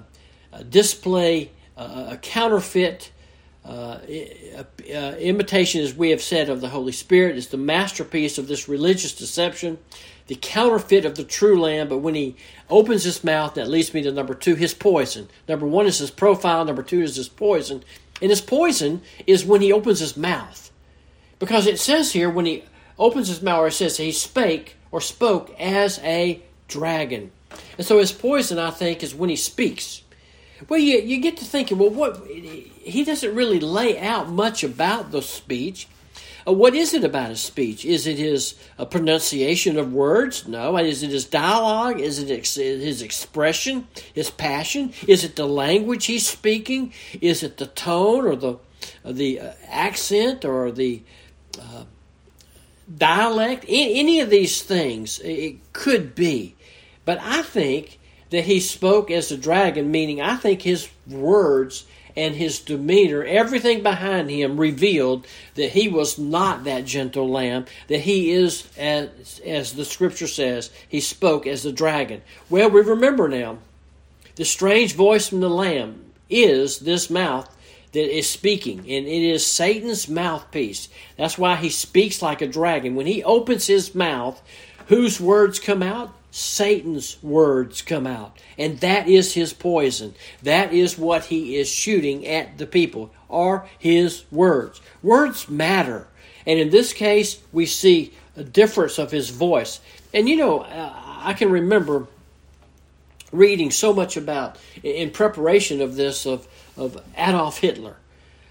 display 0.69 1.53
a 1.77 2.19
counterfeit. 2.21 3.13
Uh, 3.65 3.99
imitation, 5.21 5.81
as 5.83 5.95
we 5.95 6.11
have 6.11 6.21
said, 6.21 6.49
of 6.49 6.61
the 6.61 6.69
Holy 6.69 6.91
Spirit 6.91 7.37
is 7.37 7.47
the 7.47 7.57
masterpiece 7.57 8.37
of 8.37 8.49
this 8.49 8.69
religious 8.69 9.15
deception 9.15 9.79
the 10.27 10.39
counterfeit 10.41 11.05
of 11.05 11.17
the 11.17 11.25
true 11.25 11.61
lamb, 11.61 11.89
but 11.89 11.99
when 11.99 12.15
he 12.15 12.37
opens 12.71 13.05
his 13.05 13.25
mouth, 13.25 13.55
that 13.55 13.69
leads 13.69 13.93
me 13.93 14.03
to 14.03 14.13
number 14.13 14.35
two, 14.35 14.55
his 14.55 14.75
poison. 14.75 15.29
Number 15.49 15.67
one 15.67 15.87
is 15.87 15.99
his 15.99 16.11
profile, 16.11 16.65
number 16.65 16.83
two 16.83 17.03
is 17.03 17.17
his 17.17 17.29
poison. 17.29 17.83
And 18.21 18.31
his 18.31 18.41
poison 18.41 19.03
is 19.27 19.45
when 19.45 19.61
he 19.61 19.73
opens 19.73 19.99
his 19.99 20.17
mouth. 20.17 20.71
Because 21.39 21.67
it 21.67 21.81
says 21.81 22.13
here, 22.13 22.31
when 22.31 22.47
he 22.47 22.65
opens 22.99 23.29
his 23.29 23.43
mouth, 23.43 23.67
it 23.67 23.73
says 23.73 23.97
he 23.97 24.13
spake 24.13 24.77
or 24.93 25.01
spoke 25.01 25.53
as 25.59 25.99
a 26.01 26.41
dragon. 26.69 27.33
And 27.77 27.87
so 27.87 27.99
his 27.99 28.13
poison, 28.13 28.59
I 28.59 28.71
think, 28.71 29.03
is 29.03 29.15
when 29.15 29.29
he 29.29 29.37
speaks. 29.37 30.03
Well, 30.69 30.79
you, 30.79 30.99
you 30.99 31.21
get 31.21 31.37
to 31.39 31.45
thinking, 31.45 31.79
well, 31.79 31.91
what 31.91 32.25
he 32.27 33.05
doesn't 33.05 33.35
really 33.35 33.59
lay 33.59 33.99
out 33.99 34.29
much 34.29 34.63
about 34.63 35.11
the 35.11 35.21
speech. 35.21 35.89
Uh, 36.47 36.53
what 36.53 36.75
is 36.75 36.95
it 36.95 37.05
about 37.05 37.31
his 37.31 37.41
speech? 37.41 37.85
Is 37.85 38.07
it 38.07 38.19
his 38.19 38.55
uh, 38.79 38.85
pronunciation 38.85 39.79
of 39.79 39.93
words? 39.93 40.47
No. 40.47 40.77
Is 40.79 41.03
it 41.03 41.11
his 41.11 41.25
dialogue? 41.25 42.01
Is 42.01 42.19
it 42.19 42.31
ex- 42.31 42.55
his 42.57 43.03
expression, 43.03 43.87
his 44.13 44.31
passion? 44.31 44.93
Is 45.07 45.25
it 45.25 45.37
the 45.37 45.47
language 45.47 46.07
he's 46.07 46.29
speaking? 46.29 46.93
Is 47.21 47.43
it 47.43 47.59
the 47.59 47.67
tone 47.67 48.27
or 48.27 48.37
the 48.37 48.59
uh, 49.05 49.13
the 49.13 49.41
accent 49.69 50.45
or 50.45 50.73
the 50.73 51.03
uh, 51.61 51.85
dialect? 52.97 53.65
any 53.69 54.21
of 54.21 54.31
these 54.31 54.63
things, 54.63 55.21
it 55.21 55.73
could 55.73 56.15
be. 56.15 56.57
But 57.05 57.19
I 57.21 57.43
think 57.43 57.99
that 58.31 58.45
he 58.45 58.61
spoke 58.61 59.11
as 59.11 59.31
a 59.31 59.37
dragon, 59.37 59.91
meaning 59.91 60.21
I 60.21 60.37
think 60.37 60.63
his 60.63 60.89
words 61.07 61.85
and 62.17 62.35
his 62.35 62.59
demeanor, 62.59 63.25
everything 63.25 63.83
behind 63.83 64.31
him 64.31 64.59
revealed 64.59 65.27
that 65.55 65.71
he 65.71 65.89
was 65.89 66.19
not 66.19 66.65
that 66.65 66.85
gentle 66.85 67.31
lamb, 67.31 67.67
that 67.89 68.01
he 68.01 68.31
is, 68.31 68.69
as, 68.77 69.41
as 69.45 69.73
the 69.73 69.85
scripture 69.85 70.27
says, 70.27 70.71
he 70.89 71.01
spoke 71.01 71.47
as 71.47 71.63
the 71.63 71.73
dragon. 71.73 72.23
Well, 72.51 72.71
we 72.71 72.81
remember 72.81 73.29
now, 73.29 73.59
the 74.37 74.45
strange 74.45 74.95
voice 74.95 75.29
from 75.29 75.41
the 75.41 75.51
lamb 75.51 76.05
is 76.31 76.79
this 76.81 77.11
mouth 77.11 77.49
that 77.93 78.17
is 78.17 78.29
speaking, 78.29 78.79
and 78.79 79.07
it 79.07 79.23
is 79.23 79.47
Satan's 79.47 80.09
mouthpiece. 80.09 80.89
That's 81.17 81.37
why 81.37 81.57
he 81.57 81.69
speaks 81.69 82.23
like 82.23 82.41
a 82.41 82.47
dragon. 82.47 82.95
When 82.95 83.07
he 83.07 83.23
opens 83.23 83.67
his 83.67 83.95
mouth, 83.95 84.43
whose 84.87 85.21
words 85.21 85.59
come 85.59 85.83
out? 85.83 86.15
Satan's 86.33 87.23
words 87.23 87.83
come 87.83 88.07
out. 88.07 88.39
And 88.59 88.81
that 88.81 89.07
is 89.07 89.35
his 89.35 89.53
poison. 89.53 90.15
That 90.43 90.73
is 90.73 90.99
what 90.99 91.27
he 91.27 91.57
is 91.57 91.69
shooting 91.69 92.27
at 92.27 92.57
the 92.57 92.67
people, 92.67 93.13
are 93.31 93.69
his 93.79 94.25
words. 94.33 94.81
Words 95.03 95.49
matter. 95.49 96.09
And 96.47 96.59
in 96.59 96.71
this 96.71 96.95
case, 96.95 97.39
we 97.53 97.67
see 97.67 98.15
a 98.35 98.43
difference 98.43 98.99
of 98.99 99.11
his 99.11 99.29
voice. 99.29 99.81
And 100.15 100.27
you 100.27 100.37
know, 100.37 100.61
uh, 100.61 100.93
I 101.19 101.35
can 101.35 101.51
remember 101.51 102.07
reading 103.31 103.71
so 103.71 103.93
much 103.93 104.17
about, 104.17 104.59
in 104.83 105.11
preparation 105.11 105.83
of 105.83 105.97
this, 105.97 106.27
of, 106.27 106.49
of 106.79 107.03
Adolf 107.17 107.59
Hitler. 107.59 107.97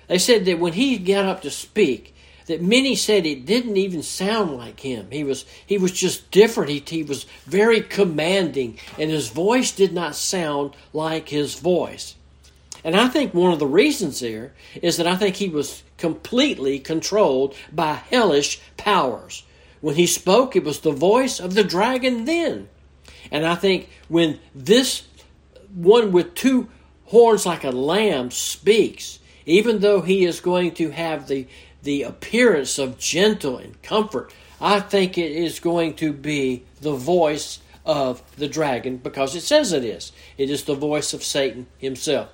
They 0.08 0.20
said 0.20 0.46
that 0.46 0.60
when 0.60 0.74
he 0.74 1.00
got 1.00 1.26
up 1.26 1.42
to 1.42 1.50
speak, 1.50 2.14
that 2.52 2.62
many 2.62 2.96
said 2.96 3.26
it 3.26 3.46
didn't 3.46 3.78
even 3.78 4.04
sound 4.04 4.58
like 4.58 4.82
him. 4.82 5.08
He 5.10 5.24
was 5.24 5.46
he 5.66 5.78
was 5.78 5.94
just 5.94 6.30
different. 6.32 6.70
He, 6.70 6.84
he 6.86 7.04
was 7.04 7.24
very 7.46 7.80
commanding, 7.80 8.78
and 9.00 9.10
his 9.10 9.30
voice 9.30 9.72
did 9.72 9.94
not 9.94 10.16
sound 10.16 10.76
like 10.92 11.30
his 11.30 11.56
voice. 11.56 12.16
And 12.84 12.96
I 12.96 13.08
think 13.08 13.34
one 13.34 13.54
of 13.54 13.60
the 13.60 13.68
reasons 13.68 14.20
there 14.20 14.54
is 14.82 14.98
that 14.98 15.08
I 15.08 15.16
think 15.16 15.38
he 15.38 15.48
was 15.48 15.84
completely 15.98 16.78
controlled 16.80 17.56
by 17.72 17.94
hellish 17.94 18.60
powers. 18.76 19.44
When 19.80 19.96
he 19.96 20.08
spoke, 20.08 20.56
it 20.56 20.66
was 20.66 20.82
the 20.82 20.92
voice 20.92 21.40
of 21.40 21.54
the 21.54 21.64
dragon 21.64 22.26
then. 22.26 22.68
And 23.32 23.46
I 23.46 23.56
think 23.56 23.88
when 24.10 24.40
this 24.54 25.04
one 25.74 26.12
with 26.12 26.36
two 26.36 26.68
horns 27.06 27.46
like 27.46 27.64
a 27.64 27.72
lamb 27.72 28.30
speaks, 28.32 29.20
even 29.46 29.80
though 29.80 30.02
he 30.02 30.26
is 30.26 30.40
going 30.42 30.74
to 30.74 30.92
have 30.92 31.28
the, 31.28 31.48
the 31.84 32.04
appearance 32.04 32.78
of 32.78 32.98
gentle 32.98 33.58
and 33.58 33.82
comfort, 33.82 34.34
I 34.60 34.80
think 34.80 35.18
it 35.18 35.32
is 35.32 35.60
going 35.60 35.96
to 35.96 36.14
be 36.14 36.64
the 36.82 36.94
voice 36.94 37.60
of 37.86 38.22
the 38.36 38.48
dragon 38.48 38.98
because 38.98 39.36
it 39.36 39.42
says 39.42 39.74
it 39.74 39.84
is. 39.84 40.12
It 40.38 40.50
is 40.50 40.64
the 40.64 40.76
voice 40.76 41.14
of 41.14 41.24
Satan 41.24 41.68
himself. 41.78 42.30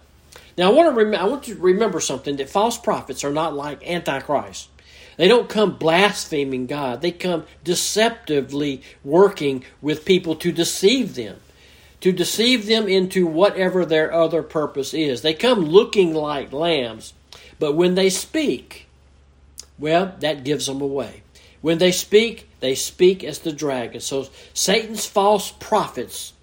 Now, 0.57 0.71
I 0.71 0.73
want 0.73 0.89
to 0.89 1.03
rem- 1.03 1.15
I 1.15 1.25
want 1.25 1.43
to 1.43 1.55
remember 1.55 1.99
something 1.99 2.35
that 2.37 2.49
false 2.49 2.77
prophets 2.77 3.23
are 3.23 3.31
not 3.31 3.55
like 3.55 3.87
Antichrist. 3.87 4.69
They 5.15 5.27
don't 5.27 5.49
come 5.49 5.77
blaspheming 5.77 6.67
God. 6.67 7.01
They 7.01 7.11
come 7.11 7.45
deceptively 7.63 8.81
working 9.03 9.63
with 9.81 10.05
people 10.05 10.35
to 10.35 10.51
deceive 10.51 11.15
them, 11.15 11.37
to 12.01 12.11
deceive 12.11 12.67
them 12.67 12.87
into 12.87 13.25
whatever 13.25 13.85
their 13.85 14.13
other 14.13 14.43
purpose 14.43 14.93
is. 14.93 15.21
They 15.21 15.33
come 15.33 15.61
looking 15.61 16.13
like 16.13 16.53
lambs, 16.53 17.13
but 17.57 17.73
when 17.73 17.95
they 17.95 18.09
speak, 18.09 18.86
well, 19.79 20.15
that 20.19 20.43
gives 20.43 20.65
them 20.65 20.81
away. 20.81 21.23
When 21.61 21.77
they 21.77 21.91
speak, 21.91 22.49
they 22.59 22.75
speak 22.75 23.23
as 23.23 23.39
the 23.39 23.51
dragon. 23.51 23.99
So 23.99 24.27
Satan's 24.53 25.05
false 25.05 25.51
prophets, 25.51 26.33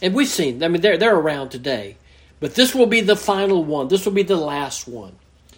and 0.00 0.14
we've 0.14 0.28
seen, 0.28 0.62
I 0.62 0.68
mean, 0.68 0.80
they're, 0.80 0.96
they're 0.96 1.16
around 1.16 1.50
today, 1.50 1.96
but 2.40 2.54
this 2.54 2.74
will 2.74 2.86
be 2.86 3.00
the 3.00 3.16
final 3.16 3.64
one. 3.64 3.88
This 3.88 4.04
will 4.04 4.12
be 4.12 4.22
the 4.22 4.36
last 4.36 4.86
one. 4.88 5.16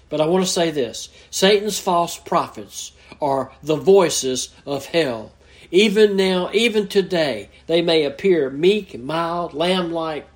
But 0.08 0.20
I 0.20 0.26
want 0.26 0.44
to 0.44 0.50
say 0.50 0.70
this 0.70 1.08
Satan's 1.30 1.78
false 1.78 2.18
prophets 2.18 2.92
are 3.20 3.52
the 3.62 3.76
voices 3.76 4.54
of 4.64 4.86
hell. 4.86 5.32
Even 5.70 6.16
now, 6.16 6.50
even 6.52 6.86
today, 6.86 7.48
they 7.66 7.82
may 7.82 8.04
appear 8.04 8.50
meek, 8.50 8.98
mild, 8.98 9.52
lamb 9.52 9.90
like, 9.90 10.26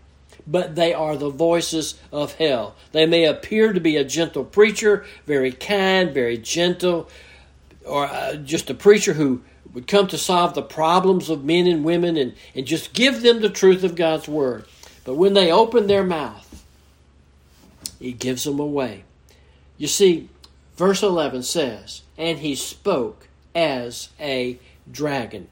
but 0.46 0.74
they 0.74 0.92
are 0.94 1.16
the 1.16 1.30
voices 1.30 1.94
of 2.12 2.34
hell. 2.34 2.74
They 2.92 3.06
may 3.06 3.24
appear 3.24 3.72
to 3.72 3.80
be 3.80 3.96
a 3.96 4.04
gentle 4.04 4.44
preacher, 4.44 5.04
very 5.26 5.52
kind, 5.52 6.12
very 6.12 6.38
gentle, 6.38 7.08
or 7.84 8.06
uh, 8.06 8.36
just 8.36 8.70
a 8.70 8.74
preacher 8.74 9.14
who 9.14 9.42
would 9.72 9.86
come 9.86 10.06
to 10.08 10.18
solve 10.18 10.54
the 10.54 10.62
problems 10.62 11.30
of 11.30 11.44
men 11.44 11.66
and 11.66 11.84
women 11.84 12.16
and, 12.16 12.34
and 12.54 12.66
just 12.66 12.92
give 12.92 13.22
them 13.22 13.40
the 13.40 13.50
truth 13.50 13.84
of 13.84 13.94
God's 13.94 14.28
Word. 14.28 14.64
But 15.04 15.14
when 15.14 15.34
they 15.34 15.52
open 15.52 15.86
their 15.86 16.04
mouth, 16.04 16.64
He 17.98 18.12
gives 18.12 18.44
them 18.44 18.58
away. 18.58 19.04
You 19.80 19.86
see, 19.86 20.28
verse 20.76 21.02
11 21.02 21.42
says, 21.44 22.02
And 22.18 22.38
he 22.38 22.54
spoke 22.54 23.28
as 23.54 24.10
a 24.20 24.58
dragon. 24.90 25.48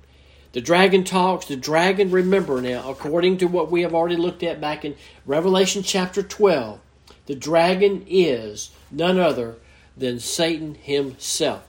The 0.53 0.61
dragon 0.61 1.05
talks. 1.05 1.47
The 1.47 1.57
dragon, 1.57 2.11
remember 2.11 2.61
now, 2.61 2.89
according 2.89 3.39
to 3.39 3.47
what 3.47 3.71
we 3.71 3.83
have 3.83 3.95
already 3.95 4.17
looked 4.17 4.43
at 4.43 4.61
back 4.61 4.85
in 4.85 4.97
Revelation 5.27 5.83
chapter 5.83 6.23
12, 6.23 6.81
the 7.27 7.35
dragon 7.35 8.05
is 8.09 8.71
none 8.91 9.19
other 9.19 9.57
than 9.97 10.21
Satan 10.21 10.77
himself. 10.77 11.65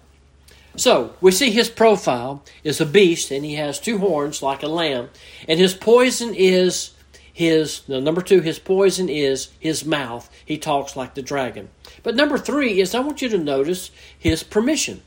So, 0.75 1.15
we 1.19 1.31
see 1.31 1.51
his 1.51 1.69
profile 1.69 2.43
is 2.63 2.79
a 2.79 2.85
beast, 2.85 3.31
and 3.31 3.43
he 3.43 3.55
has 3.55 3.79
two 3.79 3.97
horns 3.97 4.41
like 4.41 4.63
a 4.63 4.67
lamb, 4.67 5.09
and 5.47 5.59
his 5.59 5.73
poison 5.73 6.33
is 6.33 6.91
his 7.39 7.87
number 7.87 8.21
two 8.21 8.41
his 8.41 8.59
poison 8.59 9.07
is 9.07 9.47
his 9.61 9.85
mouth 9.85 10.29
he 10.43 10.57
talks 10.57 10.97
like 10.97 11.13
the 11.13 11.21
dragon 11.21 11.69
but 12.03 12.13
number 12.13 12.37
three 12.37 12.81
is 12.81 12.93
i 12.93 12.99
want 12.99 13.21
you 13.21 13.29
to 13.29 13.37
notice 13.37 13.91
his 14.17 14.43
permission 14.43 15.01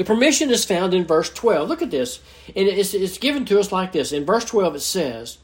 the 0.00 0.04
permission 0.04 0.48
is 0.48 0.64
found 0.64 0.94
in 0.94 1.04
verse 1.04 1.28
12 1.28 1.68
look 1.68 1.82
at 1.82 1.90
this 1.90 2.20
and 2.56 2.66
it's, 2.66 2.94
it's 2.94 3.18
given 3.18 3.44
to 3.44 3.60
us 3.60 3.70
like 3.70 3.92
this 3.92 4.12
in 4.12 4.24
verse 4.24 4.46
12 4.46 4.76
it 4.76 4.80
says 4.80 5.36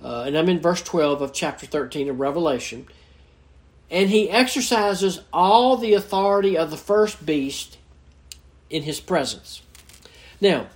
uh, 0.00 0.22
and 0.24 0.38
i'm 0.38 0.48
in 0.48 0.60
verse 0.60 0.80
12 0.80 1.20
of 1.22 1.32
chapter 1.32 1.66
13 1.66 2.08
of 2.08 2.20
revelation 2.20 2.86
and 3.90 4.08
he 4.08 4.30
exercises 4.30 5.22
all 5.32 5.76
the 5.76 5.92
authority 5.92 6.56
of 6.56 6.70
the 6.70 6.76
first 6.76 7.26
beast 7.26 7.78
in 8.70 8.84
his 8.84 9.00
presence 9.00 9.60
now 10.40 10.68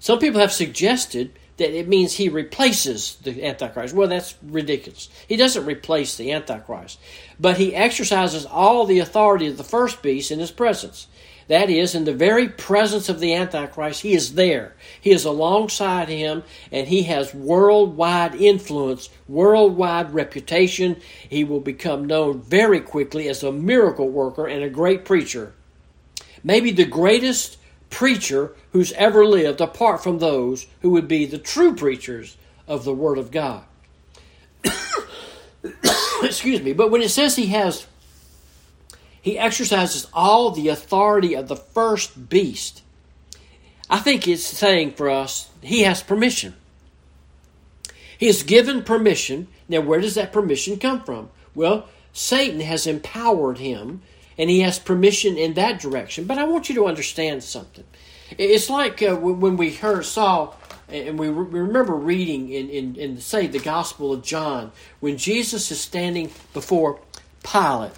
some 0.00 0.18
people 0.18 0.40
have 0.40 0.52
suggested 0.52 1.38
that 1.58 1.70
it 1.70 1.86
means 1.86 2.14
he 2.14 2.28
replaces 2.28 3.16
the 3.16 3.42
Antichrist. 3.42 3.94
Well, 3.94 4.08
that's 4.08 4.34
ridiculous. 4.42 5.08
He 5.26 5.36
doesn't 5.36 5.64
replace 5.64 6.14
the 6.14 6.32
Antichrist, 6.32 6.98
but 7.40 7.56
he 7.56 7.74
exercises 7.74 8.44
all 8.44 8.84
the 8.84 8.98
authority 8.98 9.46
of 9.46 9.56
the 9.56 9.64
first 9.64 10.02
beast 10.02 10.30
in 10.30 10.38
his 10.38 10.50
presence. 10.50 11.06
That 11.48 11.70
is, 11.70 11.94
in 11.94 12.04
the 12.04 12.12
very 12.12 12.48
presence 12.48 13.08
of 13.08 13.20
the 13.20 13.34
Antichrist, 13.34 14.02
he 14.02 14.14
is 14.14 14.34
there. 14.34 14.74
He 15.00 15.12
is 15.12 15.24
alongside 15.24 16.08
him, 16.08 16.42
and 16.72 16.88
he 16.88 17.04
has 17.04 17.32
worldwide 17.32 18.34
influence, 18.34 19.08
worldwide 19.28 20.12
reputation. 20.12 20.96
He 21.28 21.44
will 21.44 21.60
become 21.60 22.06
known 22.06 22.40
very 22.40 22.80
quickly 22.80 23.28
as 23.28 23.44
a 23.44 23.52
miracle 23.52 24.08
worker 24.08 24.46
and 24.46 24.64
a 24.64 24.68
great 24.68 25.04
preacher. 25.04 25.52
Maybe 26.42 26.72
the 26.72 26.84
greatest 26.84 27.58
preacher 27.90 28.52
who's 28.72 28.92
ever 28.92 29.24
lived 29.24 29.60
apart 29.60 30.02
from 30.02 30.18
those 30.18 30.66
who 30.82 30.90
would 30.90 31.06
be 31.06 31.26
the 31.26 31.38
true 31.38 31.76
preachers 31.76 32.36
of 32.66 32.84
the 32.84 32.94
Word 32.94 33.18
of 33.18 33.30
God. 33.30 33.62
Excuse 36.22 36.60
me, 36.62 36.72
but 36.72 36.90
when 36.90 37.02
it 37.02 37.10
says 37.10 37.36
he 37.36 37.46
has, 37.48 37.86
he 39.26 39.36
exercises 39.36 40.06
all 40.14 40.52
the 40.52 40.68
authority 40.68 41.34
of 41.34 41.48
the 41.48 41.56
first 41.56 42.28
beast, 42.28 42.82
I 43.90 43.98
think 43.98 44.28
it's 44.28 44.44
saying 44.46 44.92
for 44.92 45.10
us, 45.10 45.50
he 45.62 45.82
has 45.82 46.00
permission. 46.00 46.54
He 48.16 48.28
has 48.28 48.44
given 48.44 48.84
permission. 48.84 49.48
Now, 49.68 49.80
where 49.80 50.00
does 50.00 50.14
that 50.14 50.32
permission 50.32 50.78
come 50.78 51.02
from? 51.02 51.30
Well, 51.56 51.88
Satan 52.12 52.60
has 52.60 52.86
empowered 52.86 53.58
him 53.58 54.00
and 54.38 54.48
he 54.48 54.60
has 54.60 54.78
permission 54.78 55.36
in 55.36 55.54
that 55.54 55.80
direction. 55.80 56.26
But 56.26 56.38
I 56.38 56.44
want 56.44 56.68
you 56.68 56.76
to 56.76 56.86
understand 56.86 57.42
something. 57.42 57.84
It's 58.38 58.70
like 58.70 59.02
uh, 59.02 59.16
when 59.16 59.56
we 59.56 59.72
heard 59.72 60.04
saw, 60.04 60.54
and 60.88 61.18
we 61.18 61.30
remember 61.30 61.94
reading 61.94 62.50
in, 62.50 62.70
in, 62.70 62.94
in, 62.94 63.20
say, 63.20 63.48
the 63.48 63.58
Gospel 63.58 64.12
of 64.12 64.22
John, 64.22 64.70
when 65.00 65.16
Jesus 65.18 65.72
is 65.72 65.80
standing 65.80 66.30
before 66.54 67.00
Pilate. 67.42 67.90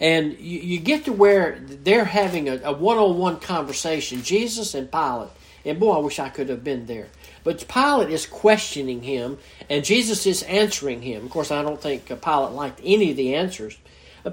And 0.00 0.38
you, 0.38 0.60
you 0.60 0.78
get 0.78 1.04
to 1.06 1.12
where 1.12 1.58
they're 1.60 2.04
having 2.04 2.48
a 2.48 2.72
one 2.72 2.98
on 2.98 3.18
one 3.18 3.40
conversation, 3.40 4.22
Jesus 4.22 4.74
and 4.74 4.90
Pilate. 4.90 5.30
And 5.64 5.80
boy, 5.80 5.96
I 5.96 5.98
wish 5.98 6.18
I 6.18 6.28
could 6.28 6.48
have 6.48 6.62
been 6.62 6.86
there. 6.86 7.08
But 7.44 7.66
Pilate 7.68 8.10
is 8.10 8.26
questioning 8.26 9.02
him, 9.02 9.38
and 9.68 9.84
Jesus 9.84 10.26
is 10.26 10.42
answering 10.44 11.02
him. 11.02 11.24
Of 11.24 11.30
course, 11.30 11.50
I 11.50 11.62
don't 11.62 11.80
think 11.80 12.10
uh, 12.10 12.16
Pilate 12.16 12.52
liked 12.52 12.80
any 12.84 13.10
of 13.10 13.16
the 13.16 13.34
answers. 13.34 13.76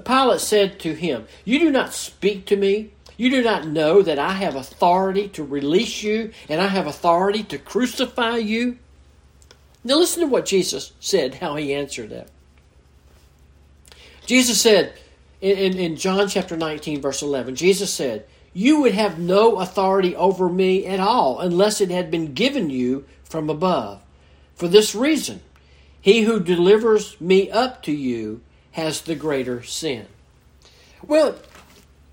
Pilate 0.04 0.40
said 0.40 0.78
to 0.80 0.94
him, 0.94 1.26
You 1.44 1.58
do 1.58 1.70
not 1.70 1.94
speak 1.94 2.46
to 2.46 2.56
me. 2.56 2.90
You 3.16 3.30
do 3.30 3.42
not 3.42 3.66
know 3.66 4.02
that 4.02 4.18
I 4.18 4.32
have 4.32 4.54
authority 4.54 5.28
to 5.30 5.44
release 5.44 6.02
you 6.02 6.32
and 6.48 6.60
I 6.60 6.66
have 6.66 6.86
authority 6.86 7.42
to 7.44 7.58
crucify 7.58 8.36
you? 8.36 8.76
Now, 9.82 9.96
listen 9.96 10.20
to 10.20 10.26
what 10.26 10.44
Jesus 10.44 10.92
said, 11.00 11.36
how 11.36 11.56
he 11.56 11.72
answered 11.72 12.10
that. 12.10 12.28
Jesus 14.26 14.60
said 14.60 14.92
in, 15.40 15.58
in, 15.58 15.78
in, 15.78 15.96
John 15.96 16.28
chapter 16.28 16.56
19, 16.56 17.00
verse 17.00 17.22
11, 17.22 17.56
Jesus 17.56 17.92
said, 17.92 18.26
You 18.52 18.80
would 18.80 18.94
have 18.94 19.18
no 19.18 19.60
authority 19.60 20.16
over 20.16 20.48
me 20.48 20.86
at 20.86 21.00
all 21.00 21.40
unless 21.40 21.80
it 21.80 21.90
had 21.90 22.10
been 22.10 22.34
given 22.34 22.70
you 22.70 23.04
from 23.24 23.50
above. 23.50 24.00
For 24.54 24.68
this 24.68 24.94
reason, 24.94 25.40
he 26.00 26.22
who 26.22 26.40
delivers 26.40 27.20
me 27.20 27.50
up 27.50 27.82
to 27.82 27.92
you 27.92 28.40
has 28.72 29.02
the 29.02 29.14
greater 29.14 29.62
sin. 29.62 30.06
Well, 31.06 31.36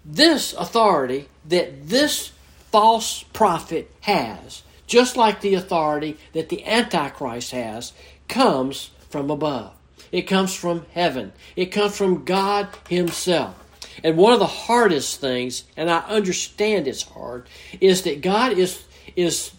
this 0.03 0.53
authority 0.53 1.29
that 1.47 1.87
this 1.87 2.31
false 2.71 3.23
prophet 3.33 3.89
has, 4.01 4.63
just 4.87 5.15
like 5.15 5.41
the 5.41 5.53
authority 5.53 6.17
that 6.33 6.49
the 6.49 6.65
Antichrist 6.65 7.51
has, 7.51 7.93
comes 8.27 8.89
from 9.09 9.29
above. 9.29 9.73
It 10.13 10.27
comes 10.27 10.53
from 10.53 10.85
heaven. 10.93 11.33
It 11.55 11.65
comes 11.65 11.97
from 11.97 12.23
God 12.23 12.69
Himself. 12.87 13.59
And 14.03 14.15
one 14.15 14.31
of 14.31 14.39
the 14.39 14.45
hardest 14.45 15.19
things, 15.19 15.63
and 15.75 15.89
I 15.89 15.99
understand 16.01 16.87
it's 16.87 17.01
hard, 17.01 17.49
is 17.81 18.03
that 18.03 18.21
God 18.21 18.53
is 18.53 18.83
is 19.15 19.51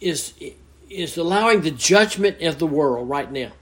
is 0.00 0.32
is 0.88 1.18
allowing 1.18 1.60
the 1.60 1.70
judgment 1.70 2.40
of 2.40 2.58
the 2.58 2.66
world 2.66 3.08
right 3.08 3.30
now. 3.30 3.52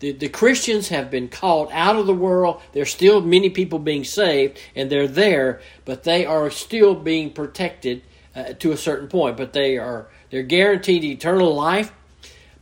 The, 0.00 0.12
the 0.12 0.28
Christians 0.28 0.88
have 0.88 1.10
been 1.10 1.28
called 1.28 1.68
out 1.70 1.96
of 1.96 2.06
the 2.06 2.14
world. 2.14 2.62
There's 2.72 2.90
still 2.90 3.20
many 3.20 3.50
people 3.50 3.78
being 3.78 4.04
saved, 4.04 4.58
and 4.74 4.88
they're 4.90 5.06
there, 5.06 5.60
but 5.84 6.02
they 6.02 6.24
are 6.24 6.50
still 6.50 6.94
being 6.94 7.30
protected 7.30 8.02
uh, 8.34 8.54
to 8.54 8.72
a 8.72 8.76
certain 8.78 9.08
point. 9.08 9.36
But 9.36 9.52
they 9.52 9.76
are 9.76 10.08
they're 10.30 10.42
guaranteed 10.42 11.04
eternal 11.04 11.54
life. 11.54 11.92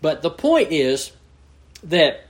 But 0.00 0.22
the 0.22 0.30
point 0.30 0.72
is 0.72 1.12
that 1.85 2.26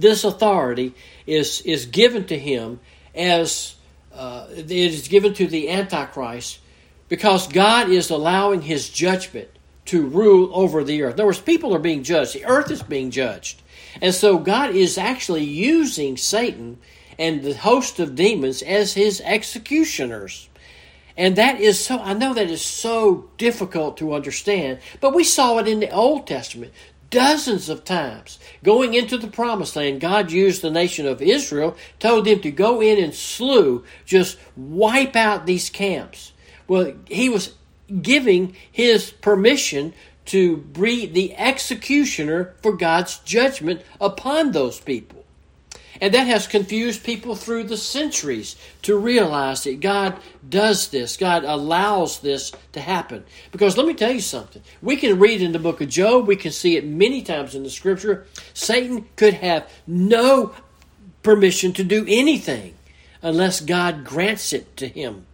this 0.00 0.24
authority 0.24 0.94
is 1.26 1.60
is 1.62 1.86
given 1.86 2.26
to 2.26 2.38
him 2.38 2.80
as 3.14 3.74
uh, 4.14 4.46
it 4.50 4.70
is 4.70 5.08
given 5.08 5.34
to 5.34 5.46
the 5.46 5.70
Antichrist 5.70 6.60
because 7.08 7.48
God 7.48 7.88
is 7.90 8.10
allowing 8.10 8.62
His 8.62 8.88
judgment 8.88 9.48
to 9.86 10.06
rule 10.06 10.50
over 10.52 10.82
the 10.82 11.02
earth. 11.02 11.14
In 11.14 11.20
other 11.20 11.26
words, 11.26 11.40
people 11.40 11.74
are 11.74 11.80
being 11.80 12.02
judged. 12.02 12.34
The 12.34 12.44
earth 12.44 12.70
is 12.70 12.82
being 12.82 13.10
judged. 13.10 13.60
And 14.00 14.14
so 14.14 14.38
God 14.38 14.74
is 14.74 14.98
actually 14.98 15.44
using 15.44 16.16
Satan 16.16 16.78
and 17.18 17.42
the 17.42 17.54
host 17.54 18.00
of 18.00 18.14
demons 18.14 18.62
as 18.62 18.94
his 18.94 19.20
executioners. 19.20 20.48
And 21.16 21.36
that 21.36 21.60
is 21.60 21.78
so, 21.78 22.00
I 22.00 22.14
know 22.14 22.34
that 22.34 22.50
is 22.50 22.62
so 22.62 23.30
difficult 23.38 23.98
to 23.98 24.14
understand, 24.14 24.80
but 25.00 25.14
we 25.14 25.22
saw 25.22 25.58
it 25.58 25.68
in 25.68 25.78
the 25.78 25.90
Old 25.90 26.26
Testament 26.26 26.72
dozens 27.14 27.68
of 27.68 27.84
times. 27.84 28.40
Going 28.64 28.94
into 28.94 29.16
the 29.16 29.28
promised 29.28 29.76
land, 29.76 30.00
God 30.00 30.32
used 30.32 30.62
the 30.62 30.70
nation 30.70 31.06
of 31.06 31.22
Israel, 31.22 31.76
told 32.00 32.24
them 32.24 32.40
to 32.40 32.50
go 32.50 32.82
in 32.82 33.02
and 33.02 33.14
slew, 33.14 33.84
just 34.04 34.36
wipe 34.56 35.14
out 35.14 35.46
these 35.46 35.70
camps. 35.70 36.32
Well, 36.66 36.92
he 37.06 37.28
was 37.28 37.54
giving 38.02 38.56
his 38.70 39.10
permission 39.10 39.94
to 40.26 40.56
be 40.56 41.06
the 41.06 41.36
executioner 41.36 42.54
for 42.62 42.72
God's 42.72 43.18
judgment 43.20 43.82
upon 44.00 44.50
those 44.50 44.80
people. 44.80 45.23
And 46.00 46.12
that 46.12 46.26
has 46.26 46.46
confused 46.46 47.04
people 47.04 47.36
through 47.36 47.64
the 47.64 47.76
centuries 47.76 48.56
to 48.82 48.96
realize 48.96 49.64
that 49.64 49.80
God 49.80 50.18
does 50.48 50.88
this. 50.88 51.16
God 51.16 51.44
allows 51.44 52.20
this 52.20 52.52
to 52.72 52.80
happen. 52.80 53.24
Because 53.52 53.76
let 53.76 53.86
me 53.86 53.94
tell 53.94 54.12
you 54.12 54.20
something. 54.20 54.62
We 54.82 54.96
can 54.96 55.18
read 55.18 55.40
in 55.40 55.52
the 55.52 55.58
book 55.58 55.80
of 55.80 55.88
Job, 55.88 56.26
we 56.26 56.36
can 56.36 56.52
see 56.52 56.76
it 56.76 56.84
many 56.84 57.22
times 57.22 57.54
in 57.54 57.62
the 57.62 57.70
scripture. 57.70 58.26
Satan 58.52 59.06
could 59.16 59.34
have 59.34 59.70
no 59.86 60.54
permission 61.22 61.72
to 61.74 61.84
do 61.84 62.04
anything 62.08 62.74
unless 63.22 63.60
God 63.60 64.04
grants 64.04 64.52
it 64.52 64.76
to 64.76 64.88
him. 64.88 65.26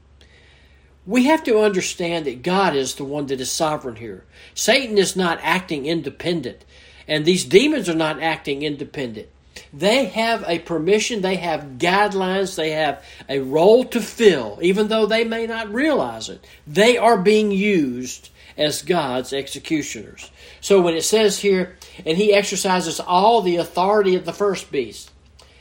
We 1.07 1.25
have 1.25 1.43
to 1.45 1.61
understand 1.61 2.27
that 2.27 2.43
God 2.43 2.77
is 2.77 2.95
the 2.95 3.05
one 3.05 3.27
that 3.27 3.41
is 3.41 3.51
sovereign 3.51 3.97
here. 3.97 4.25
Satan 4.55 4.99
is 4.99 5.17
not 5.17 5.41
acting 5.43 5.87
independent, 5.87 6.65
and 7.09 7.25
these 7.25 7.45
demons 7.45 7.89
are 7.89 7.95
not 7.95 8.23
acting 8.23 8.63
independent. 8.63 9.29
They 9.73 10.07
have 10.07 10.45
a 10.47 10.59
permission, 10.59 11.23
they 11.23 11.37
have 11.37 11.79
guidelines, 11.79 12.57
they 12.57 12.71
have 12.71 13.05
a 13.29 13.41
role 13.41 13.85
to 13.85 14.01
fill, 14.01 14.59
even 14.63 14.89
though 14.89 15.07
they 15.07 15.25
may 15.25 15.47
not 15.47 15.73
realize 15.73 16.29
it. 16.29 16.45
They 16.67 16.97
are 16.99 17.19
being 17.19 17.51
used 17.51 18.31
as 18.57 18.83
God's 18.83 19.33
executioners. 19.33 20.31
So 20.61 20.81
when 20.81 20.95
it 20.95 21.05
says 21.05 21.39
here, 21.39 21.77
and 22.05 22.19
he 22.19 22.35
exercises 22.35 23.01
all 23.01 23.41
the 23.41 23.57
authority 23.57 24.15
of 24.17 24.25
the 24.25 24.33
first 24.33 24.71
beast, 24.71 25.11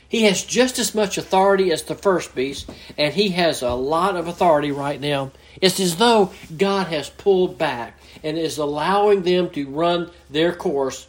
he 0.08 0.24
has 0.24 0.42
just 0.42 0.80
as 0.80 0.92
much 0.92 1.18
authority 1.18 1.70
as 1.70 1.84
the 1.84 1.94
first 1.94 2.34
beast, 2.34 2.68
and 2.98 3.14
he 3.14 3.28
has 3.30 3.62
a 3.62 3.74
lot 3.74 4.16
of 4.16 4.26
authority 4.26 4.72
right 4.72 5.00
now. 5.00 5.30
It's 5.60 5.78
as 5.78 5.96
though 5.96 6.32
God 6.56 6.88
has 6.88 7.08
pulled 7.08 7.58
back 7.58 7.98
and 8.24 8.36
is 8.36 8.58
allowing 8.58 9.22
them 9.22 9.50
to 9.50 9.68
run 9.68 10.10
their 10.28 10.52
course 10.52 11.06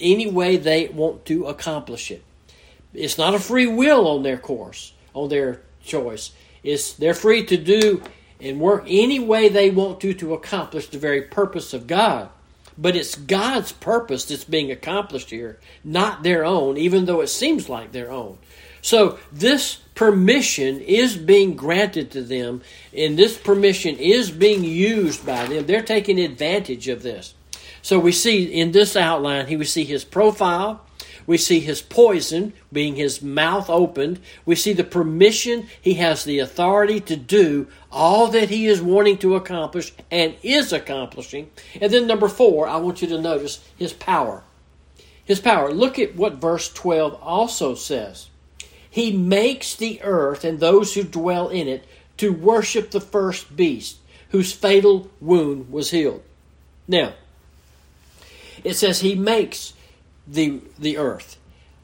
any 0.00 0.26
way 0.26 0.56
they 0.56 0.88
want 0.88 1.26
to 1.26 1.46
accomplish 1.46 2.10
it. 2.10 2.24
It's 2.94 3.18
not 3.18 3.34
a 3.34 3.38
free 3.38 3.66
will 3.66 4.08
on 4.08 4.22
their 4.22 4.38
course, 4.38 4.92
on 5.14 5.28
their 5.28 5.62
choice. 5.82 6.32
It's 6.62 6.92
they're 6.92 7.14
free 7.14 7.44
to 7.46 7.56
do 7.56 8.02
and 8.40 8.60
work 8.60 8.84
any 8.86 9.18
way 9.18 9.48
they 9.48 9.70
want 9.70 10.00
to 10.00 10.14
to 10.14 10.34
accomplish 10.34 10.88
the 10.88 10.98
very 10.98 11.22
purpose 11.22 11.74
of 11.74 11.86
God. 11.86 12.30
But 12.78 12.96
it's 12.96 13.14
God's 13.14 13.72
purpose 13.72 14.24
that's 14.24 14.44
being 14.44 14.70
accomplished 14.70 15.30
here, 15.30 15.58
not 15.84 16.22
their 16.22 16.44
own, 16.44 16.78
even 16.78 17.04
though 17.04 17.20
it 17.20 17.28
seems 17.28 17.68
like 17.68 17.92
their 17.92 18.10
own. 18.10 18.38
So 18.82 19.18
this 19.30 19.76
permission 19.94 20.80
is 20.80 21.16
being 21.16 21.56
granted 21.56 22.10
to 22.12 22.22
them, 22.22 22.62
and 22.96 23.18
this 23.18 23.36
permission 23.36 23.96
is 23.96 24.30
being 24.30 24.64
used 24.64 25.26
by 25.26 25.46
them. 25.46 25.66
They're 25.66 25.82
taking 25.82 26.18
advantage 26.18 26.88
of 26.88 27.02
this. 27.02 27.34
So 27.82 27.98
we 27.98 28.12
see 28.12 28.44
in 28.44 28.72
this 28.72 28.96
outline, 28.96 29.46
here 29.46 29.58
we 29.58 29.66
see 29.66 29.84
his 29.84 30.04
profile, 30.04 30.84
we 31.30 31.38
see 31.38 31.60
his 31.60 31.80
poison 31.80 32.52
being 32.72 32.96
his 32.96 33.22
mouth 33.22 33.70
opened. 33.70 34.18
We 34.44 34.56
see 34.56 34.72
the 34.72 34.82
permission. 34.82 35.68
He 35.80 35.94
has 35.94 36.24
the 36.24 36.40
authority 36.40 36.98
to 37.02 37.14
do 37.14 37.68
all 37.92 38.26
that 38.32 38.50
he 38.50 38.66
is 38.66 38.82
wanting 38.82 39.16
to 39.18 39.36
accomplish 39.36 39.92
and 40.10 40.34
is 40.42 40.72
accomplishing. 40.72 41.48
And 41.80 41.92
then, 41.92 42.08
number 42.08 42.26
four, 42.26 42.66
I 42.66 42.78
want 42.78 43.00
you 43.00 43.06
to 43.06 43.20
notice 43.20 43.64
his 43.76 43.92
power. 43.92 44.42
His 45.24 45.38
power. 45.38 45.72
Look 45.72 46.00
at 46.00 46.16
what 46.16 46.40
verse 46.40 46.68
12 46.68 47.22
also 47.22 47.76
says. 47.76 48.26
He 48.90 49.16
makes 49.16 49.76
the 49.76 50.02
earth 50.02 50.44
and 50.44 50.58
those 50.58 50.94
who 50.94 51.04
dwell 51.04 51.48
in 51.48 51.68
it 51.68 51.84
to 52.16 52.32
worship 52.32 52.90
the 52.90 53.00
first 53.00 53.54
beast, 53.54 53.98
whose 54.30 54.52
fatal 54.52 55.08
wound 55.20 55.70
was 55.70 55.92
healed. 55.92 56.24
Now, 56.88 57.12
it 58.64 58.74
says 58.74 58.98
he 58.98 59.14
makes 59.14 59.74
the 60.30 60.60
the 60.78 60.96
earth. 60.96 61.36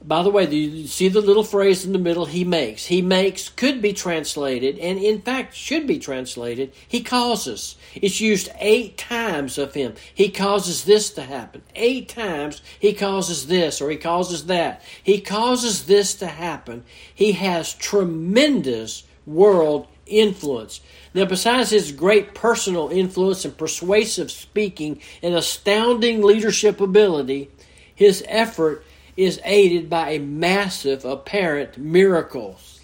By 0.05 0.23
the 0.23 0.31
way, 0.31 0.47
do 0.47 0.57
you 0.57 0.87
see 0.87 1.09
the 1.09 1.21
little 1.21 1.43
phrase 1.43 1.85
in 1.85 1.93
the 1.93 1.99
middle, 1.99 2.27
he 2.27 2.45
makes. 2.45 2.87
He 2.87 3.03
makes 3.03 3.49
could 3.49 3.83
be 3.83 3.93
translated, 3.93 4.79
and 4.79 5.01
in 5.01 5.21
fact 5.21 5.55
should 5.55 5.85
be 5.87 5.99
translated, 5.99 6.73
he 6.87 7.03
causes. 7.03 7.75
It's 7.93 8.21
used 8.21 8.49
eight 8.61 8.99
times 8.99 9.59
of 9.59 9.75
him. 9.75 9.95
He 10.15 10.29
causes 10.31 10.85
this 10.85 11.11
to 11.11 11.23
happen. 11.23 11.63
Eight 11.75 12.09
times 12.09 12.63
he 12.79 12.93
causes 12.93 13.49
this 13.49 13.81
or 13.81 13.91
he 13.91 13.97
causes 13.97 14.47
that. 14.47 14.81
He 15.03 15.21
causes 15.21 15.87
this 15.87 16.15
to 16.17 16.29
happen. 16.29 16.85
He 17.13 17.33
has 17.33 17.75
tremendous 17.75 19.03
world 19.27 19.89
influence. 20.07 20.81
Now, 21.15 21.25
besides 21.25 21.71
his 21.71 21.91
great 21.91 22.35
personal 22.35 22.91
influence 22.91 23.45
and 23.45 23.57
persuasive 23.57 24.31
speaking 24.31 25.01
and 25.23 25.35
astounding 25.35 26.23
leadership 26.23 26.81
ability, 26.81 27.51
his 27.97 28.23
effort 28.29 28.85
is 29.17 29.41
aided 29.45 29.91
by 29.91 30.11
a 30.11 30.19
massive 30.21 31.05
apparent 31.05 31.79
miracles. 31.79 32.81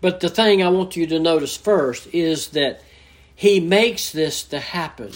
But 0.00 0.20
the 0.20 0.28
thing 0.28 0.62
I 0.62 0.68
want 0.68 0.96
you 0.96 1.06
to 1.06 1.20
notice 1.20 1.56
first 1.56 2.08
is 2.12 2.48
that 2.48 2.82
he 3.34 3.60
makes 3.60 4.10
this 4.10 4.42
to 4.44 4.58
happen. 4.58 5.12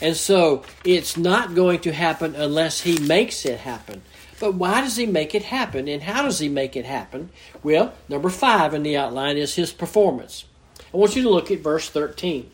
And 0.00 0.16
so 0.16 0.62
it's 0.84 1.16
not 1.16 1.54
going 1.54 1.80
to 1.80 1.92
happen 1.92 2.34
unless 2.34 2.80
he 2.80 2.98
makes 2.98 3.44
it 3.44 3.60
happen. 3.60 4.02
But 4.38 4.54
why 4.54 4.80
does 4.82 4.96
he 4.96 5.06
make 5.06 5.34
it 5.34 5.44
happen? 5.44 5.88
And 5.88 6.02
how 6.02 6.22
does 6.22 6.38
he 6.38 6.48
make 6.48 6.76
it 6.76 6.84
happen? 6.84 7.30
Well, 7.62 7.94
number 8.08 8.28
five 8.28 8.74
in 8.74 8.82
the 8.82 8.96
outline 8.96 9.36
is 9.36 9.54
his 9.54 9.72
performance. 9.72 10.44
I 10.92 10.96
want 10.96 11.16
you 11.16 11.22
to 11.22 11.30
look 11.30 11.50
at 11.50 11.60
verse 11.60 11.88
13. 11.88 12.50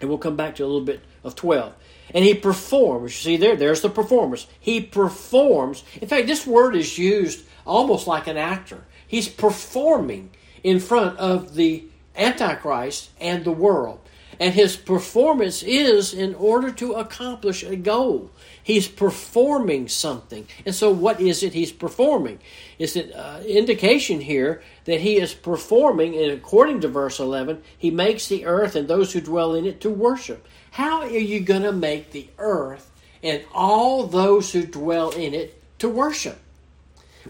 And 0.00 0.08
we'll 0.08 0.18
come 0.18 0.36
back 0.36 0.56
to 0.56 0.64
a 0.64 0.66
little 0.66 0.80
bit 0.80 1.00
of 1.24 1.34
12 1.34 1.72
and 2.14 2.24
he 2.24 2.34
performs. 2.34 3.12
You 3.12 3.32
see 3.32 3.36
there, 3.36 3.56
there's 3.56 3.80
the 3.80 3.90
performance. 3.90 4.46
He 4.58 4.80
performs. 4.80 5.84
In 6.00 6.08
fact, 6.08 6.26
this 6.26 6.46
word 6.46 6.74
is 6.74 6.98
used 6.98 7.44
almost 7.66 8.06
like 8.06 8.26
an 8.26 8.36
actor. 8.36 8.84
He's 9.06 9.28
performing 9.28 10.30
in 10.62 10.80
front 10.80 11.18
of 11.18 11.54
the 11.54 11.84
Antichrist 12.16 13.10
and 13.20 13.44
the 13.44 13.52
world. 13.52 14.00
And 14.40 14.54
his 14.54 14.76
performance 14.76 15.64
is 15.64 16.14
in 16.14 16.34
order 16.36 16.70
to 16.72 16.92
accomplish 16.92 17.64
a 17.64 17.74
goal. 17.74 18.30
He's 18.62 18.86
performing 18.86 19.88
something. 19.88 20.46
And 20.64 20.74
so, 20.74 20.92
what 20.92 21.20
is 21.20 21.42
it 21.42 21.54
he's 21.54 21.72
performing? 21.72 22.38
Is 22.78 22.94
it 22.94 23.12
uh, 23.12 23.40
indication 23.44 24.20
here 24.20 24.62
that 24.84 25.00
he 25.00 25.16
is 25.16 25.34
performing, 25.34 26.14
and 26.14 26.30
according 26.30 26.82
to 26.82 26.88
verse 26.88 27.18
11, 27.18 27.62
he 27.76 27.90
makes 27.90 28.28
the 28.28 28.46
earth 28.46 28.76
and 28.76 28.86
those 28.86 29.12
who 29.12 29.20
dwell 29.20 29.54
in 29.54 29.66
it 29.66 29.80
to 29.80 29.90
worship. 29.90 30.46
How 30.70 31.02
are 31.02 31.08
you 31.08 31.40
going 31.40 31.62
to 31.62 31.72
make 31.72 32.10
the 32.10 32.28
earth 32.38 32.90
and 33.22 33.42
all 33.52 34.06
those 34.06 34.52
who 34.52 34.64
dwell 34.64 35.10
in 35.10 35.34
it 35.34 35.62
to 35.80 35.88
worship? 35.88 36.38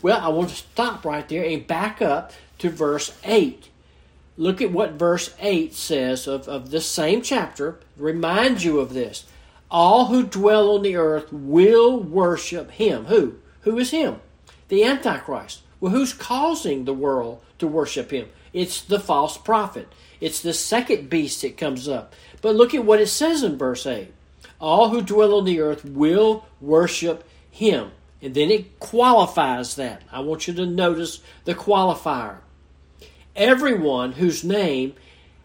Well, 0.03 0.21
I 0.21 0.29
want 0.29 0.51
to 0.51 0.57
stop 0.57 1.05
right 1.05 1.29
there 1.29 1.45
and 1.45 1.67
back 1.67 2.01
up 2.03 2.33
to 2.59 2.71
verse 2.71 3.17
8. 3.25 3.69
Look 4.37 4.63
at 4.63 4.71
what 4.71 4.93
verse 4.93 5.35
8 5.41 5.75
says 5.75 6.27
of, 6.27 6.47
of 6.47 6.71
this 6.71 6.87
same 6.87 7.23
chapter. 7.23 7.81
Remind 7.97 8.63
you 8.63 8.79
of 8.79 8.95
this. 8.95 9.27
All 9.71 10.07
who 10.07 10.25
dwell 10.25 10.71
on 10.71 10.83
the 10.83 10.97
earth 10.97 11.33
will 11.33 11.99
worship 12.01 12.71
him. 12.71 13.07
Who? 13.07 13.37
Who 13.63 13.79
is 13.79 13.91
him? 13.91 14.21
The 14.69 14.85
Antichrist. 14.85 15.63
Well, 15.81 15.93
who's 15.93 16.13
causing 16.13 16.85
the 16.85 16.95
world 16.95 17.43
to 17.59 17.67
worship 17.67 18.11
him? 18.11 18.29
It's 18.53 18.81
the 18.81 19.01
false 19.01 19.37
prophet. 19.37 19.89
It's 20.21 20.41
the 20.41 20.55
second 20.55 21.11
beast 21.11 21.43
that 21.43 21.57
comes 21.57 21.89
up. 21.89 22.15
But 22.41 22.57
look 22.57 22.75
at 22.75 22.85
what 22.85 23.01
it 23.01 23.09
says 23.09 23.43
in 23.43 23.59
verse 23.59 23.87
8 23.87 24.13
All 24.61 24.91
who 24.91 25.03
dwell 25.03 25.35
on 25.35 25.45
the 25.45 25.61
earth 25.61 25.85
will 25.85 26.47
worship 26.61 27.29
him. 27.51 27.93
And 28.21 28.35
then 28.35 28.51
it 28.51 28.81
qualifies 28.81 29.77
that. 29.77 30.03
I 30.11 30.21
want 30.21 30.49
you 30.49 30.55
to 30.55 30.67
notice 30.67 31.21
the 31.45 31.55
qualifier. 31.55 32.39
Everyone 33.37 34.13
whose 34.13 34.43
name 34.43 34.95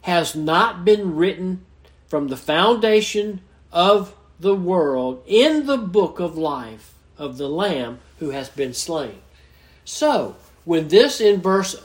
has 0.01 0.35
not 0.35 0.83
been 0.83 1.15
written 1.15 1.65
from 2.07 2.27
the 2.27 2.37
foundation 2.37 3.41
of 3.71 4.15
the 4.39 4.55
world 4.55 5.23
in 5.25 5.65
the 5.65 5.77
book 5.77 6.19
of 6.19 6.37
life 6.37 6.93
of 7.17 7.37
the 7.37 7.47
Lamb 7.47 7.99
who 8.19 8.31
has 8.31 8.49
been 8.49 8.73
slain. 8.73 9.21
So, 9.85 10.35
when 10.65 10.87
this 10.87 11.21
in 11.21 11.41
verse 11.41 11.75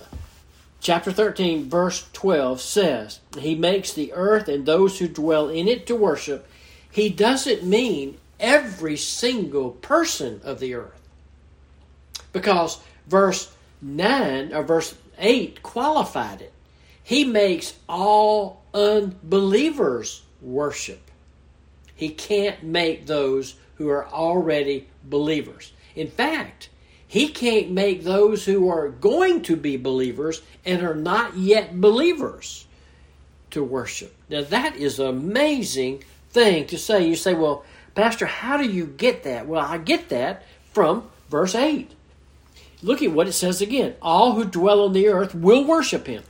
chapter 0.81 1.13
13, 1.13 1.69
verse 1.69 2.09
12 2.13 2.61
says, 2.61 3.21
He 3.39 3.55
makes 3.55 3.93
the 3.93 4.13
earth 4.13 4.49
and 4.49 4.65
those 4.65 4.99
who 4.99 5.09
dwell 5.09 5.49
in 5.49 5.69
it 5.69 5.87
to 5.87 5.97
worship. 5.97 6.49
He 6.91 7.09
doesn't 7.09 7.65
mean 7.65 8.19
every 8.41 8.97
single 8.97 9.71
person 9.71 10.41
of 10.45 10.61
the 10.61 10.75
earth. 10.75 11.01
Because 12.33 12.81
verse 13.07 13.53
9 13.83 14.53
or 14.53 14.63
verse 14.63 14.95
8 15.19 15.63
qualified 15.63 16.43
it. 16.43 16.53
He 17.03 17.25
makes 17.25 17.75
all 17.89 18.63
unbelievers 18.75 20.23
worship. 20.41 21.11
He 21.95 22.11
can't 22.11 22.63
make 22.63 23.07
those 23.07 23.57
who 23.77 23.89
are 23.89 24.07
already 24.07 24.87
believers. 25.05 25.73
In 25.97 26.09
fact, 26.09 26.69
he 27.09 27.29
can't 27.29 27.71
make 27.71 28.05
those 28.05 28.45
who 28.45 28.69
are 28.69 28.91
going 28.91 29.43
to 29.43 29.57
be 29.57 29.79
believers 29.79 30.43
and 30.65 30.83
are 30.83 30.95
not 30.95 31.37
yet 31.37 31.81
believers 31.81 32.67
to 33.51 33.65
worship. 33.65 34.15
Now, 34.29 34.43
that 34.43 34.77
is 34.77 35.01
an 35.01 35.09
amazing 35.09 36.05
thing 36.31 36.67
to 36.67 36.77
say. 36.77 37.09
You 37.09 37.17
say, 37.17 37.33
well, 37.33 37.65
Pastor, 37.95 38.27
how 38.27 38.59
do 38.59 38.65
you 38.69 38.85
get 38.85 39.23
that? 39.23 39.47
Well, 39.47 39.65
I 39.65 39.79
get 39.79 40.11
that 40.11 40.45
from 40.73 41.11
verse 41.31 41.55
8. 41.55 41.91
Look 42.83 43.03
at 43.03 43.13
what 43.13 43.27
it 43.27 43.33
says 43.33 43.63
again. 43.63 43.97
All 44.03 44.35
who 44.35 44.45
dwell 44.45 44.85
on 44.85 44.93
the 44.93 45.09
earth 45.09 45.35
will 45.35 45.65
worship 45.65 46.07
him. 46.07 46.23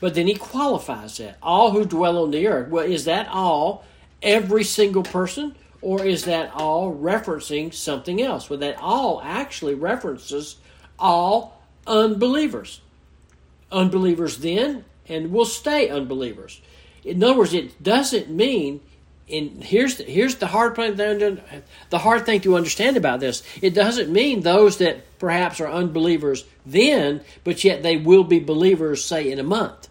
But 0.00 0.14
then 0.14 0.26
he 0.26 0.34
qualifies 0.34 1.16
that. 1.18 1.38
All 1.40 1.70
who 1.70 1.84
dwell 1.84 2.22
on 2.22 2.32
the 2.32 2.48
earth. 2.48 2.68
Well, 2.68 2.84
is 2.84 3.04
that 3.04 3.28
all, 3.28 3.84
every 4.22 4.64
single 4.64 5.04
person? 5.04 5.54
Or 5.80 6.04
is 6.04 6.24
that 6.24 6.52
all 6.54 6.92
referencing 6.92 7.72
something 7.72 8.20
else? 8.20 8.50
Well, 8.50 8.58
that 8.60 8.78
all 8.78 9.20
actually 9.22 9.74
references 9.74 10.56
all 10.98 11.62
unbelievers. 11.86 12.80
Unbelievers 13.70 14.38
then 14.38 14.84
and 15.08 15.32
will 15.32 15.44
stay 15.44 15.88
unbelievers. 15.88 16.60
In 17.04 17.22
other 17.22 17.38
words, 17.38 17.54
it 17.54 17.82
doesn't 17.82 18.28
mean 18.28 18.80
and 19.30 19.62
here's 19.62 19.96
the, 19.96 20.04
here's 20.04 20.36
the 20.36 20.46
hard 20.46 20.74
thing 20.76 20.96
the 20.96 21.98
hard 21.98 22.24
thing 22.24 22.40
to 22.40 22.56
understand 22.56 22.96
about 22.96 23.20
this. 23.20 23.42
It 23.60 23.74
doesn't 23.74 24.10
mean 24.10 24.40
those 24.40 24.78
that 24.78 25.18
perhaps 25.18 25.60
are 25.60 25.68
unbelievers 25.68 26.44
then, 26.64 27.20
but 27.44 27.62
yet 27.62 27.82
they 27.82 27.96
will 27.96 28.24
be 28.24 28.38
believers, 28.38 29.04
say 29.04 29.30
in 29.30 29.38
a 29.38 29.42
month. 29.42 29.88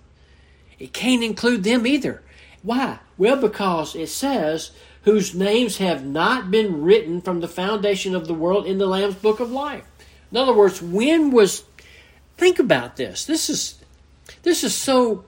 It 0.80 0.93
can't 0.93 1.23
include 1.23 1.63
them 1.63 1.86
either. 1.86 2.23
Why? 2.63 3.00
Well, 3.17 3.38
because 3.38 3.95
it 3.95 4.10
says 4.10 4.71
whose 5.07 5.33
names 5.33 5.77
have 5.77 6.05
not 6.05 6.51
been 6.51 6.81
written 6.81 7.21
from 7.21 7.39
the 7.39 7.47
foundation 7.47 8.13
of 8.13 8.27
the 8.27 8.33
world 8.33 8.65
in 8.65 8.77
the 8.77 8.85
Lamb's 8.85 9.15
book 9.15 9.39
of 9.39 9.49
life. 9.49 9.85
In 10.29 10.35
other 10.35 10.51
words, 10.51 10.81
when 10.81 11.31
was 11.31 11.63
think 12.35 12.59
about 12.59 12.97
this. 12.97 13.23
This 13.23 13.49
is 13.49 13.81
this 14.43 14.65
is 14.65 14.75
so 14.75 15.23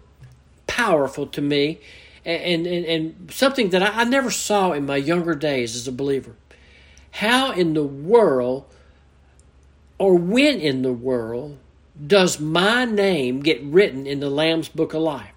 powerful 0.67 1.27
to 1.27 1.39
me 1.39 1.79
and, 2.25 2.67
and, 2.67 2.85
and 2.85 3.31
something 3.31 3.69
that 3.69 3.81
I, 3.81 4.01
I 4.01 4.03
never 4.03 4.29
saw 4.29 4.73
in 4.73 4.85
my 4.85 4.97
younger 4.97 5.33
days 5.33 5.77
as 5.77 5.87
a 5.87 5.93
believer. 5.93 6.35
How 7.11 7.53
in 7.53 7.73
the 7.73 7.81
world, 7.81 8.65
or 9.97 10.15
when 10.15 10.59
in 10.59 10.81
the 10.81 10.91
world, 10.91 11.57
does 12.05 12.37
my 12.37 12.83
name 12.83 13.39
get 13.39 13.63
written 13.63 14.05
in 14.05 14.19
the 14.19 14.29
Lamb's 14.29 14.67
Book 14.67 14.93
of 14.93 15.01
Life? 15.03 15.31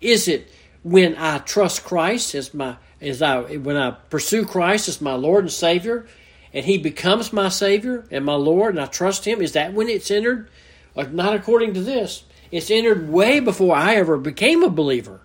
Is 0.00 0.28
it 0.28 0.48
when 0.84 1.16
I 1.16 1.38
trust 1.38 1.82
Christ 1.82 2.36
as 2.36 2.54
my 2.54 2.76
as 3.00 3.22
I 3.22 3.56
when 3.56 3.76
I 3.76 3.92
pursue 3.92 4.44
Christ 4.44 4.88
as 4.88 5.00
my 5.00 5.14
Lord 5.14 5.44
and 5.44 5.52
Savior, 5.52 6.06
and 6.52 6.64
He 6.64 6.78
becomes 6.78 7.32
my 7.32 7.48
Savior 7.48 8.06
and 8.10 8.24
my 8.24 8.34
Lord, 8.34 8.74
and 8.74 8.82
I 8.82 8.86
trust 8.86 9.26
Him? 9.26 9.40
Is 9.40 9.52
that 9.52 9.72
when 9.72 9.88
it's 9.88 10.10
entered? 10.10 10.48
Uh, 10.96 11.04
not 11.10 11.34
according 11.34 11.74
to 11.74 11.82
this. 11.82 12.24
It's 12.50 12.70
entered 12.70 13.08
way 13.08 13.40
before 13.40 13.76
I 13.76 13.94
ever 13.94 14.18
became 14.18 14.62
a 14.62 14.70
believer. 14.70 15.20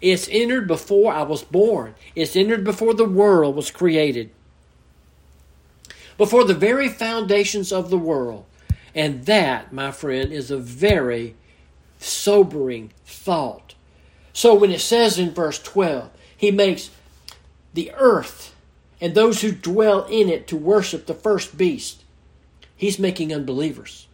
It's 0.00 0.28
entered 0.30 0.68
before 0.68 1.12
I 1.12 1.22
was 1.22 1.42
born. 1.42 1.94
It's 2.14 2.36
entered 2.36 2.62
before 2.62 2.94
the 2.94 3.08
world 3.08 3.56
was 3.56 3.70
created. 3.70 4.30
Before 6.16 6.44
the 6.44 6.54
very 6.54 6.88
foundations 6.88 7.72
of 7.72 7.90
the 7.90 7.98
world. 7.98 8.44
And 8.94 9.26
that, 9.26 9.72
my 9.72 9.90
friend, 9.90 10.32
is 10.32 10.50
a 10.50 10.58
very 10.58 11.34
sobering 11.98 12.92
thought. 13.04 13.74
So 14.32 14.54
when 14.54 14.70
it 14.70 14.80
says 14.80 15.18
in 15.18 15.32
verse 15.32 15.60
12, 15.60 16.10
he 16.36 16.52
makes 16.52 16.90
the 17.74 17.92
earth 17.94 18.54
and 19.00 19.14
those 19.14 19.42
who 19.42 19.52
dwell 19.52 20.04
in 20.04 20.28
it 20.28 20.46
to 20.48 20.56
worship 20.56 21.06
the 21.06 21.14
first 21.14 21.56
beast, 21.56 22.04
he's 22.76 22.98
making 22.98 23.32
unbelievers. 23.32 24.06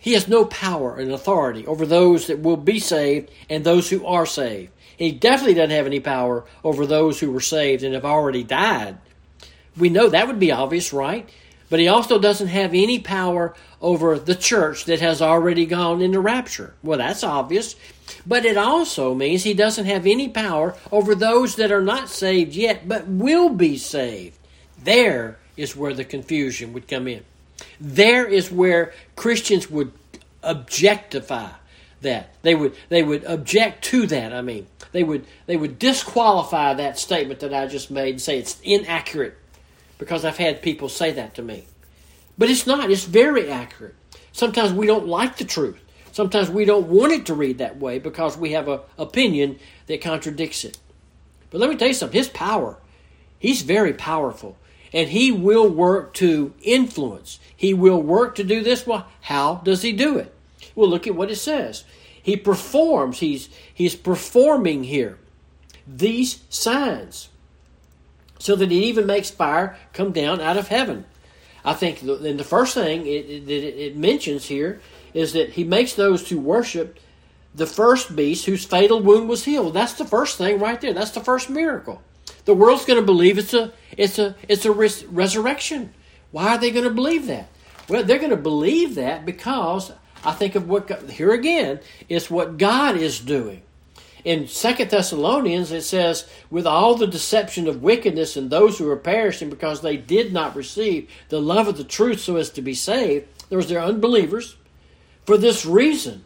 He 0.00 0.14
has 0.14 0.26
no 0.26 0.46
power 0.46 0.96
and 0.96 1.12
authority 1.12 1.66
over 1.66 1.84
those 1.84 2.26
that 2.26 2.40
will 2.40 2.56
be 2.56 2.80
saved 2.80 3.30
and 3.50 3.62
those 3.62 3.90
who 3.90 4.04
are 4.06 4.26
saved. 4.26 4.72
He 4.96 5.12
definitely 5.12 5.54
doesn't 5.54 5.76
have 5.76 5.86
any 5.86 6.00
power 6.00 6.44
over 6.64 6.86
those 6.86 7.20
who 7.20 7.30
were 7.30 7.40
saved 7.40 7.82
and 7.82 7.94
have 7.94 8.04
already 8.04 8.42
died. 8.42 8.98
We 9.76 9.88
know 9.88 10.08
that 10.08 10.26
would 10.26 10.40
be 10.40 10.52
obvious, 10.52 10.92
right? 10.92 11.28
But 11.70 11.78
he 11.78 11.86
also 11.88 12.18
doesn't 12.18 12.48
have 12.48 12.74
any 12.74 12.98
power 12.98 13.54
over 13.80 14.18
the 14.18 14.34
church 14.34 14.84
that 14.84 15.00
has 15.00 15.22
already 15.22 15.64
gone 15.64 16.02
into 16.02 16.20
rapture. 16.20 16.74
Well, 16.82 16.98
that's 16.98 17.24
obvious. 17.24 17.76
But 18.26 18.44
it 18.44 18.56
also 18.56 19.14
means 19.14 19.44
he 19.44 19.54
doesn't 19.54 19.86
have 19.86 20.04
any 20.04 20.28
power 20.28 20.74
over 20.90 21.14
those 21.14 21.54
that 21.56 21.70
are 21.70 21.80
not 21.80 22.08
saved 22.08 22.54
yet, 22.54 22.88
but 22.88 23.06
will 23.06 23.50
be 23.50 23.78
saved. 23.78 24.36
There 24.82 25.38
is 25.56 25.76
where 25.76 25.94
the 25.94 26.04
confusion 26.04 26.72
would 26.72 26.88
come 26.88 27.06
in. 27.06 27.24
There 27.80 28.26
is 28.26 28.50
where 28.50 28.92
Christians 29.14 29.70
would 29.70 29.92
objectify 30.42 31.50
that. 32.00 32.34
They 32.42 32.54
would 32.54 32.74
they 32.88 33.02
would 33.02 33.24
object 33.24 33.84
to 33.84 34.06
that. 34.06 34.32
I 34.32 34.42
mean, 34.42 34.66
they 34.92 35.04
would 35.04 35.24
they 35.46 35.56
would 35.56 35.78
disqualify 35.78 36.74
that 36.74 36.98
statement 36.98 37.40
that 37.40 37.54
I 37.54 37.66
just 37.66 37.90
made 37.90 38.14
and 38.14 38.22
say 38.22 38.38
it's 38.38 38.58
inaccurate 38.62 39.36
because 40.00 40.24
I've 40.24 40.38
had 40.38 40.62
people 40.62 40.88
say 40.88 41.12
that 41.12 41.34
to 41.34 41.42
me. 41.42 41.66
But 42.36 42.50
it's 42.50 42.66
not. 42.66 42.90
It's 42.90 43.04
very 43.04 43.50
accurate. 43.50 43.94
Sometimes 44.32 44.72
we 44.72 44.86
don't 44.86 45.06
like 45.06 45.36
the 45.36 45.44
truth. 45.44 45.78
Sometimes 46.10 46.50
we 46.50 46.64
don't 46.64 46.88
want 46.88 47.12
it 47.12 47.26
to 47.26 47.34
read 47.34 47.58
that 47.58 47.76
way 47.76 47.98
because 47.98 48.36
we 48.36 48.52
have 48.52 48.66
an 48.66 48.80
opinion 48.98 49.58
that 49.86 50.00
contradicts 50.00 50.64
it. 50.64 50.78
But 51.50 51.60
let 51.60 51.70
me 51.70 51.76
tell 51.76 51.88
you 51.88 51.94
something. 51.94 52.18
His 52.18 52.28
power, 52.28 52.78
he's 53.38 53.62
very 53.62 53.92
powerful 53.92 54.56
and 54.92 55.10
he 55.10 55.30
will 55.30 55.68
work 55.68 56.14
to 56.14 56.52
influence. 56.62 57.38
He 57.54 57.74
will 57.74 58.02
work 58.02 58.34
to 58.36 58.44
do 58.44 58.62
this. 58.62 58.86
Well, 58.86 59.06
how 59.20 59.56
does 59.64 59.82
he 59.82 59.92
do 59.92 60.18
it? 60.18 60.34
Well, 60.74 60.88
look 60.88 61.06
at 61.06 61.14
what 61.14 61.30
it 61.30 61.36
says. 61.36 61.84
He 62.22 62.36
performs. 62.36 63.20
He's 63.20 63.50
he's 63.72 63.94
performing 63.94 64.84
here 64.84 65.18
these 65.86 66.42
signs, 66.48 67.28
so 68.40 68.56
that 68.56 68.70
he 68.70 68.86
even 68.86 69.06
makes 69.06 69.30
fire 69.30 69.76
come 69.92 70.10
down 70.10 70.40
out 70.40 70.56
of 70.56 70.68
heaven. 70.68 71.04
I 71.64 71.74
think, 71.74 72.02
and 72.02 72.40
the 72.40 72.44
first 72.44 72.74
thing 72.74 73.06
it, 73.06 73.26
it, 73.28 73.50
it 73.50 73.96
mentions 73.96 74.46
here 74.46 74.80
is 75.12 75.34
that 75.34 75.50
he 75.50 75.62
makes 75.62 75.94
those 75.94 76.28
who 76.28 76.40
worship 76.40 76.98
the 77.54 77.66
first 77.66 78.16
beast 78.16 78.46
whose 78.46 78.64
fatal 78.64 79.02
wound 79.02 79.28
was 79.28 79.44
healed. 79.44 79.74
That's 79.74 79.92
the 79.94 80.04
first 80.04 80.38
thing 80.38 80.58
right 80.58 80.80
there. 80.80 80.94
That's 80.94 81.10
the 81.10 81.20
first 81.20 81.50
miracle. 81.50 82.00
The 82.44 82.54
world's 82.54 82.84
going 82.84 82.98
to 82.98 83.04
believe 83.04 83.38
it's 83.38 83.54
a 83.54 83.72
it's 83.96 84.18
a 84.18 84.34
it's 84.48 84.64
a 84.64 84.72
res- 84.72 85.04
resurrection. 85.04 85.92
Why 86.30 86.54
are 86.54 86.58
they 86.58 86.70
going 86.70 86.84
to 86.84 86.94
believe 86.94 87.26
that? 87.26 87.48
Well, 87.88 88.04
they're 88.04 88.18
going 88.18 88.30
to 88.30 88.36
believe 88.36 88.94
that 88.94 89.26
because 89.26 89.92
I 90.24 90.32
think 90.32 90.54
of 90.54 90.68
what 90.68 91.10
here 91.10 91.32
again 91.32 91.80
is 92.08 92.30
what 92.30 92.56
God 92.56 92.96
is 92.96 93.20
doing. 93.20 93.62
In 94.24 94.48
Second 94.48 94.90
Thessalonians, 94.90 95.72
it 95.72 95.82
says, 95.82 96.26
"With 96.50 96.66
all 96.66 96.94
the 96.94 97.06
deception 97.06 97.66
of 97.66 97.82
wickedness 97.82 98.36
and 98.36 98.50
those 98.50 98.78
who 98.78 98.88
are 98.90 98.96
perishing 98.96 99.48
because 99.48 99.80
they 99.80 99.96
did 99.96 100.32
not 100.32 100.54
receive 100.54 101.08
the 101.30 101.40
love 101.40 101.68
of 101.68 101.76
the 101.76 101.84
truth, 101.84 102.20
so 102.20 102.36
as 102.36 102.50
to 102.50 102.62
be 102.62 102.74
saved." 102.74 103.26
There 103.48 103.58
was 103.58 103.68
their 103.68 103.82
unbelievers. 103.82 104.56
For 105.24 105.38
this 105.38 105.64
reason, 105.64 106.24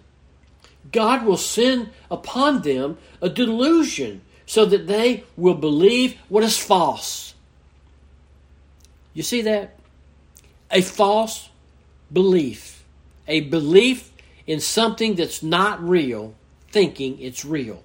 God 0.91 1.25
will 1.25 1.37
send 1.37 1.91
upon 2.11 2.63
them 2.63 2.99
a 3.21 3.29
delusion 3.29 4.23
so 4.45 4.65
that 4.67 4.87
they 4.89 5.25
will 5.37 5.55
believe 5.55 6.17
what 6.29 6.45
is 6.45 6.59
false. 6.59 7.35
You 9.15 9.23
see 9.23 9.41
that? 9.43 9.79
A 10.71 10.83
false 10.83 11.49
belief. 12.13 12.85
A 13.29 13.41
belief 13.41 14.11
in 14.47 14.59
something 14.59 15.15
that's 15.15 15.43
not 15.43 15.83
real, 15.83 16.35
thinking 16.73 17.21
it's 17.21 17.45
real. 17.45 17.84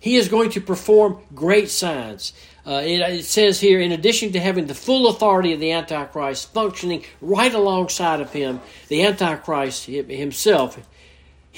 He 0.00 0.16
is 0.16 0.28
going 0.28 0.50
to 0.50 0.60
perform 0.60 1.18
great 1.34 1.70
signs. 1.70 2.32
Uh, 2.66 2.82
it, 2.84 3.00
it, 3.00 3.24
says 3.24 3.60
here, 3.60 3.80
in 3.80 3.92
addition 3.92 4.32
to 4.32 4.40
having 4.40 4.66
the 4.66 4.74
full 4.74 5.08
authority 5.08 5.52
of 5.52 5.60
the 5.60 5.72
Antichrist 5.72 6.52
functioning 6.52 7.04
right 7.20 7.52
alongside 7.52 8.20
of 8.20 8.32
him, 8.32 8.60
the 8.88 9.04
Antichrist 9.04 9.86
himself 9.86 10.78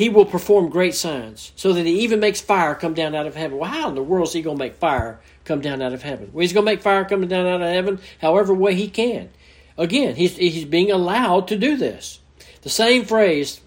he 0.00 0.09
will 0.09 0.24
perform 0.24 0.70
great 0.70 0.94
signs, 0.94 1.53
so 1.57 1.74
that 1.74 1.85
he 1.85 2.00
even 2.00 2.20
makes 2.20 2.40
fire 2.40 2.74
come 2.74 2.94
down 2.94 3.14
out 3.14 3.26
of 3.26 3.35
heaven. 3.37 3.59
Well, 3.59 3.70
how 3.70 3.90
in 3.90 3.94
the 3.94 4.03
world 4.03 4.29
is 4.29 4.33
he 4.33 4.40
going 4.40 4.57
to 4.57 4.64
make 4.64 4.76
fire 4.76 5.20
come 5.44 5.61
down 5.61 5.83
out 5.83 5.92
of 5.92 6.03
heaven? 6.03 6.31
Well, 6.33 6.40
he's 6.40 6.55
going 6.55 6.64
to 6.64 6.72
make 6.72 6.81
fire 6.81 7.05
come 7.05 7.26
down 7.29 7.46
out 7.46 7.61
of 7.61 7.68
heaven 7.68 7.98
however 8.20 8.55
way 8.55 8.74
he 8.74 8.88
can. 8.88 9.29
Again, 9.76 10.16
he's, 10.16 10.37
he's 10.37 10.64
being 10.64 10.90
allowed 10.90 11.48
to 11.48 11.59
do 11.59 11.76
this. 11.76 12.20
The 12.62 12.70
same 12.70 13.05
phrase 13.05 13.61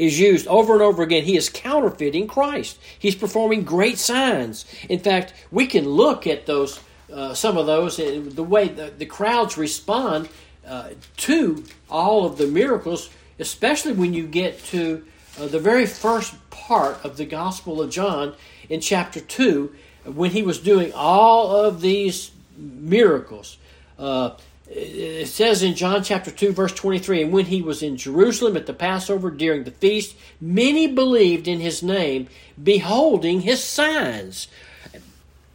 is 0.00 0.18
used 0.18 0.46
over 0.46 0.72
and 0.72 0.82
over 0.82 1.02
again. 1.02 1.24
He 1.24 1.36
is 1.36 1.48
counterfeiting 1.48 2.26
Christ. 2.26 2.78
He's 2.98 3.14
performing 3.14 3.64
great 3.64 3.98
signs. 3.98 4.64
In 4.88 5.00
fact, 5.00 5.34
we 5.50 5.66
can 5.66 5.84
look 5.84 6.26
at 6.26 6.46
those, 6.46 6.80
uh, 7.12 7.34
some 7.34 7.56
of 7.56 7.66
those, 7.66 7.96
the 7.96 8.42
way 8.42 8.68
the, 8.68 8.92
the 8.96 9.06
crowds 9.06 9.58
respond 9.58 10.28
uh, 10.66 10.90
to 11.18 11.64
all 11.90 12.24
of 12.24 12.38
the 12.38 12.46
miracles, 12.46 13.10
especially 13.38 13.92
when 13.92 14.14
you 14.14 14.26
get 14.26 14.62
to 14.66 15.04
uh, 15.38 15.46
the 15.46 15.58
very 15.58 15.86
first 15.86 16.34
part 16.50 17.04
of 17.04 17.16
the 17.16 17.24
Gospel 17.26 17.80
of 17.80 17.90
John 17.90 18.34
in 18.68 18.80
chapter 18.80 19.20
2, 19.20 19.74
when 20.04 20.30
he 20.30 20.42
was 20.42 20.58
doing 20.58 20.92
all 20.94 21.54
of 21.54 21.80
these 21.80 22.30
miracles. 22.56 23.58
Uh, 23.98 24.36
it 24.72 25.26
says 25.26 25.64
in 25.64 25.74
John 25.74 26.04
chapter 26.04 26.30
2, 26.30 26.52
verse 26.52 26.72
23 26.72 27.22
And 27.22 27.32
when 27.32 27.46
he 27.46 27.60
was 27.60 27.82
in 27.82 27.96
Jerusalem 27.96 28.56
at 28.56 28.66
the 28.66 28.72
Passover 28.72 29.30
during 29.30 29.64
the 29.64 29.72
feast, 29.72 30.16
many 30.40 30.86
believed 30.86 31.48
in 31.48 31.58
his 31.58 31.82
name, 31.82 32.28
beholding 32.62 33.40
his 33.40 33.62
signs. 33.62 34.46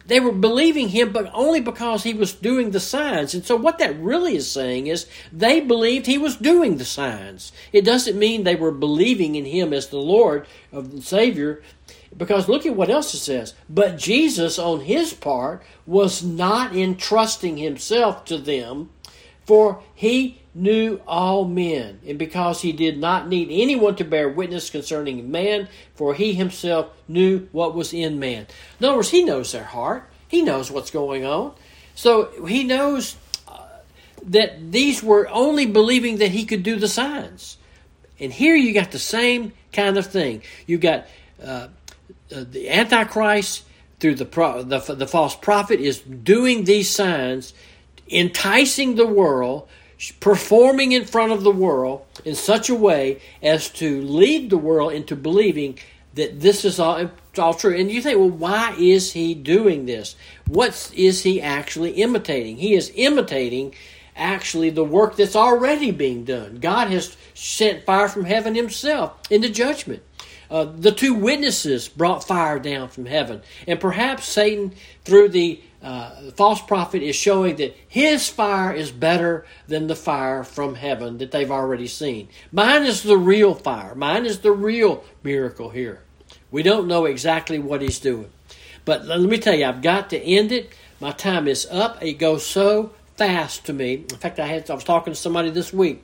They 0.06 0.20
were 0.20 0.32
believing 0.32 0.90
him, 0.90 1.12
but 1.12 1.30
only 1.32 1.60
because 1.60 2.04
he 2.04 2.14
was 2.14 2.32
doing 2.32 2.70
the 2.70 2.78
signs. 2.78 3.34
And 3.34 3.44
so, 3.44 3.56
what 3.56 3.78
that 3.78 3.98
really 3.98 4.36
is 4.36 4.48
saying 4.48 4.86
is 4.86 5.08
they 5.32 5.60
believed 5.60 6.06
he 6.06 6.18
was 6.18 6.36
doing 6.36 6.76
the 6.76 6.84
signs. 6.84 7.52
It 7.72 7.84
doesn't 7.84 8.18
mean 8.18 8.44
they 8.44 8.54
were 8.54 8.70
believing 8.70 9.34
in 9.34 9.46
him 9.46 9.72
as 9.72 9.88
the 9.88 9.96
Lord 9.96 10.46
of 10.70 10.92
the 10.92 11.02
Savior, 11.02 11.62
because 12.16 12.48
look 12.48 12.64
at 12.66 12.76
what 12.76 12.90
else 12.90 13.14
it 13.14 13.18
says. 13.18 13.54
But 13.68 13.98
Jesus, 13.98 14.58
on 14.58 14.82
his 14.82 15.12
part, 15.12 15.62
was 15.86 16.22
not 16.22 16.76
entrusting 16.76 17.56
himself 17.56 18.24
to 18.26 18.38
them 18.38 18.90
for 19.46 19.80
he 19.94 20.42
knew 20.54 21.00
all 21.06 21.44
men, 21.44 22.00
and 22.06 22.18
because 22.18 22.62
he 22.62 22.72
did 22.72 22.98
not 22.98 23.28
need 23.28 23.48
anyone 23.50 23.94
to 23.94 24.04
bear 24.04 24.28
witness 24.28 24.70
concerning 24.70 25.30
man, 25.30 25.68
for 25.94 26.14
he 26.14 26.34
himself 26.34 26.88
knew 27.06 27.46
what 27.52 27.74
was 27.74 27.92
in 27.92 28.18
man. 28.18 28.46
In 28.80 28.86
other 28.86 28.96
words, 28.96 29.10
he 29.10 29.24
knows 29.24 29.52
their 29.52 29.64
heart, 29.64 30.08
he 30.28 30.42
knows 30.42 30.70
what's 30.70 30.90
going 30.90 31.24
on. 31.24 31.54
So 31.94 32.46
he 32.46 32.64
knows 32.64 33.16
uh, 33.46 33.66
that 34.24 34.72
these 34.72 35.02
were 35.02 35.28
only 35.28 35.66
believing 35.66 36.18
that 36.18 36.32
he 36.32 36.44
could 36.44 36.62
do 36.62 36.76
the 36.76 36.88
signs. 36.88 37.56
And 38.18 38.32
here 38.32 38.56
you 38.56 38.74
got 38.74 38.90
the 38.90 38.98
same 38.98 39.52
kind 39.72 39.96
of 39.96 40.06
thing. 40.06 40.42
You 40.66 40.78
got 40.78 41.06
uh, 41.42 41.68
uh, 42.34 42.44
the 42.50 42.70
Antichrist 42.70 43.62
through 44.00 44.16
the, 44.16 44.24
the 44.24 44.94
the 44.94 45.06
false 45.06 45.36
prophet 45.36 45.80
is 45.80 46.00
doing 46.00 46.64
these 46.64 46.90
signs 46.90 47.54
enticing 48.08 48.94
the 48.94 49.06
world, 49.06 49.68
performing 50.20 50.92
in 50.92 51.04
front 51.04 51.32
of 51.32 51.42
the 51.42 51.50
world 51.50 52.04
in 52.24 52.34
such 52.34 52.68
a 52.68 52.74
way 52.74 53.20
as 53.42 53.70
to 53.70 54.02
lead 54.02 54.50
the 54.50 54.58
world 54.58 54.92
into 54.92 55.16
believing 55.16 55.78
that 56.14 56.40
this 56.40 56.64
is 56.64 56.78
all, 56.78 57.10
all 57.38 57.54
true. 57.54 57.76
And 57.76 57.90
you 57.90 58.02
think, 58.02 58.18
well, 58.18 58.30
why 58.30 58.74
is 58.78 59.12
he 59.12 59.34
doing 59.34 59.86
this? 59.86 60.16
What 60.46 60.92
is 60.94 61.22
he 61.22 61.40
actually 61.40 61.92
imitating? 61.92 62.56
He 62.56 62.74
is 62.74 62.92
imitating 62.94 63.74
actually 64.16 64.70
the 64.70 64.84
work 64.84 65.16
that's 65.16 65.36
already 65.36 65.90
being 65.90 66.24
done. 66.24 66.56
God 66.56 66.88
has 66.88 67.16
sent 67.34 67.84
fire 67.84 68.08
from 68.08 68.24
heaven 68.24 68.54
himself 68.54 69.12
into 69.30 69.50
judgment. 69.50 70.02
Uh, 70.50 70.64
the 70.64 70.92
two 70.92 71.14
witnesses 71.14 71.88
brought 71.88 72.24
fire 72.24 72.58
down 72.58 72.88
from 72.88 73.06
heaven. 73.06 73.42
And 73.66 73.80
perhaps 73.80 74.28
Satan, 74.28 74.74
through 75.04 75.30
the 75.30 75.60
uh, 75.82 76.30
false 76.36 76.60
prophet 76.60 77.02
is 77.02 77.14
showing 77.14 77.56
that 77.56 77.76
his 77.86 78.28
fire 78.28 78.72
is 78.72 78.90
better 78.90 79.46
than 79.68 79.86
the 79.86 79.96
fire 79.96 80.42
from 80.42 80.74
heaven 80.74 81.18
that 81.18 81.30
they've 81.30 81.50
already 81.50 81.86
seen. 81.86 82.28
Mine 82.50 82.84
is 82.84 83.02
the 83.02 83.18
real 83.18 83.54
fire. 83.54 83.94
Mine 83.94 84.26
is 84.26 84.40
the 84.40 84.52
real 84.52 85.04
miracle 85.22 85.70
here. 85.70 86.02
We 86.50 86.62
don't 86.62 86.88
know 86.88 87.04
exactly 87.04 87.58
what 87.58 87.82
he's 87.82 87.98
doing. 87.98 88.30
But 88.84 89.04
let 89.06 89.20
me 89.20 89.38
tell 89.38 89.54
you, 89.54 89.66
I've 89.66 89.82
got 89.82 90.10
to 90.10 90.18
end 90.18 90.52
it. 90.52 90.72
My 91.00 91.12
time 91.12 91.48
is 91.48 91.66
up. 91.70 92.02
It 92.02 92.14
goes 92.14 92.46
so 92.46 92.92
fast 93.16 93.66
to 93.66 93.72
me. 93.72 93.94
In 93.94 94.16
fact, 94.16 94.38
I 94.38 94.46
had 94.46 94.70
I 94.70 94.74
was 94.74 94.84
talking 94.84 95.12
to 95.12 95.18
somebody 95.18 95.50
this 95.50 95.72
week. 95.72 96.02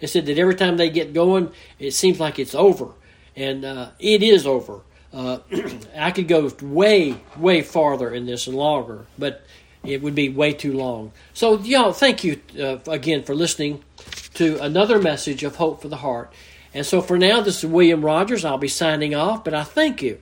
They 0.00 0.06
said 0.06 0.26
that 0.26 0.38
every 0.38 0.56
time 0.56 0.76
they 0.76 0.90
get 0.90 1.14
going, 1.14 1.52
it 1.78 1.92
seems 1.92 2.18
like 2.18 2.38
it's 2.38 2.54
over, 2.54 2.88
and 3.36 3.64
uh, 3.64 3.90
it 3.98 4.22
is 4.22 4.46
over. 4.46 4.80
Uh, 5.12 5.38
I 5.96 6.10
could 6.10 6.28
go 6.28 6.50
way, 6.62 7.16
way 7.36 7.62
farther 7.62 8.14
in 8.14 8.26
this 8.26 8.46
and 8.46 8.56
longer, 8.56 9.06
but 9.18 9.42
it 9.84 10.02
would 10.02 10.14
be 10.14 10.28
way 10.28 10.52
too 10.52 10.72
long. 10.72 11.12
So, 11.34 11.58
y'all, 11.58 11.92
thank 11.92 12.24
you 12.24 12.40
uh, 12.60 12.78
again 12.88 13.24
for 13.24 13.34
listening 13.34 13.82
to 14.34 14.62
another 14.62 15.00
message 15.00 15.44
of 15.44 15.56
Hope 15.56 15.82
for 15.82 15.88
the 15.88 15.96
Heart. 15.96 16.32
And 16.72 16.86
so, 16.86 17.02
for 17.02 17.18
now, 17.18 17.40
this 17.40 17.62
is 17.62 17.70
William 17.70 18.04
Rogers. 18.04 18.44
I'll 18.44 18.58
be 18.58 18.68
signing 18.68 19.14
off, 19.14 19.44
but 19.44 19.54
I 19.54 19.64
thank 19.64 20.00
you. 20.02 20.20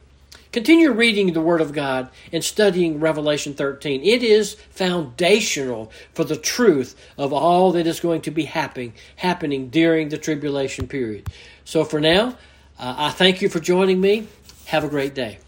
Continue 0.52 0.90
reading 0.90 1.32
the 1.32 1.40
Word 1.40 1.60
of 1.60 1.72
God 1.72 2.08
and 2.32 2.42
studying 2.42 2.98
Revelation 2.98 3.54
13. 3.54 4.02
It 4.02 4.24
is 4.24 4.54
foundational 4.70 5.92
for 6.12 6.24
the 6.24 6.36
truth 6.36 6.96
of 7.16 7.32
all 7.32 7.70
that 7.72 7.86
is 7.86 8.00
going 8.00 8.22
to 8.22 8.32
be 8.32 8.46
happening, 8.46 8.94
happening 9.14 9.68
during 9.68 10.08
the 10.08 10.18
tribulation 10.18 10.88
period. 10.88 11.28
So, 11.64 11.84
for 11.84 12.00
now, 12.00 12.36
uh, 12.80 12.94
I 12.96 13.10
thank 13.10 13.42
you 13.42 13.48
for 13.48 13.60
joining 13.60 14.00
me. 14.00 14.26
Have 14.66 14.84
a 14.84 14.88
great 14.88 15.14
day. 15.14 15.38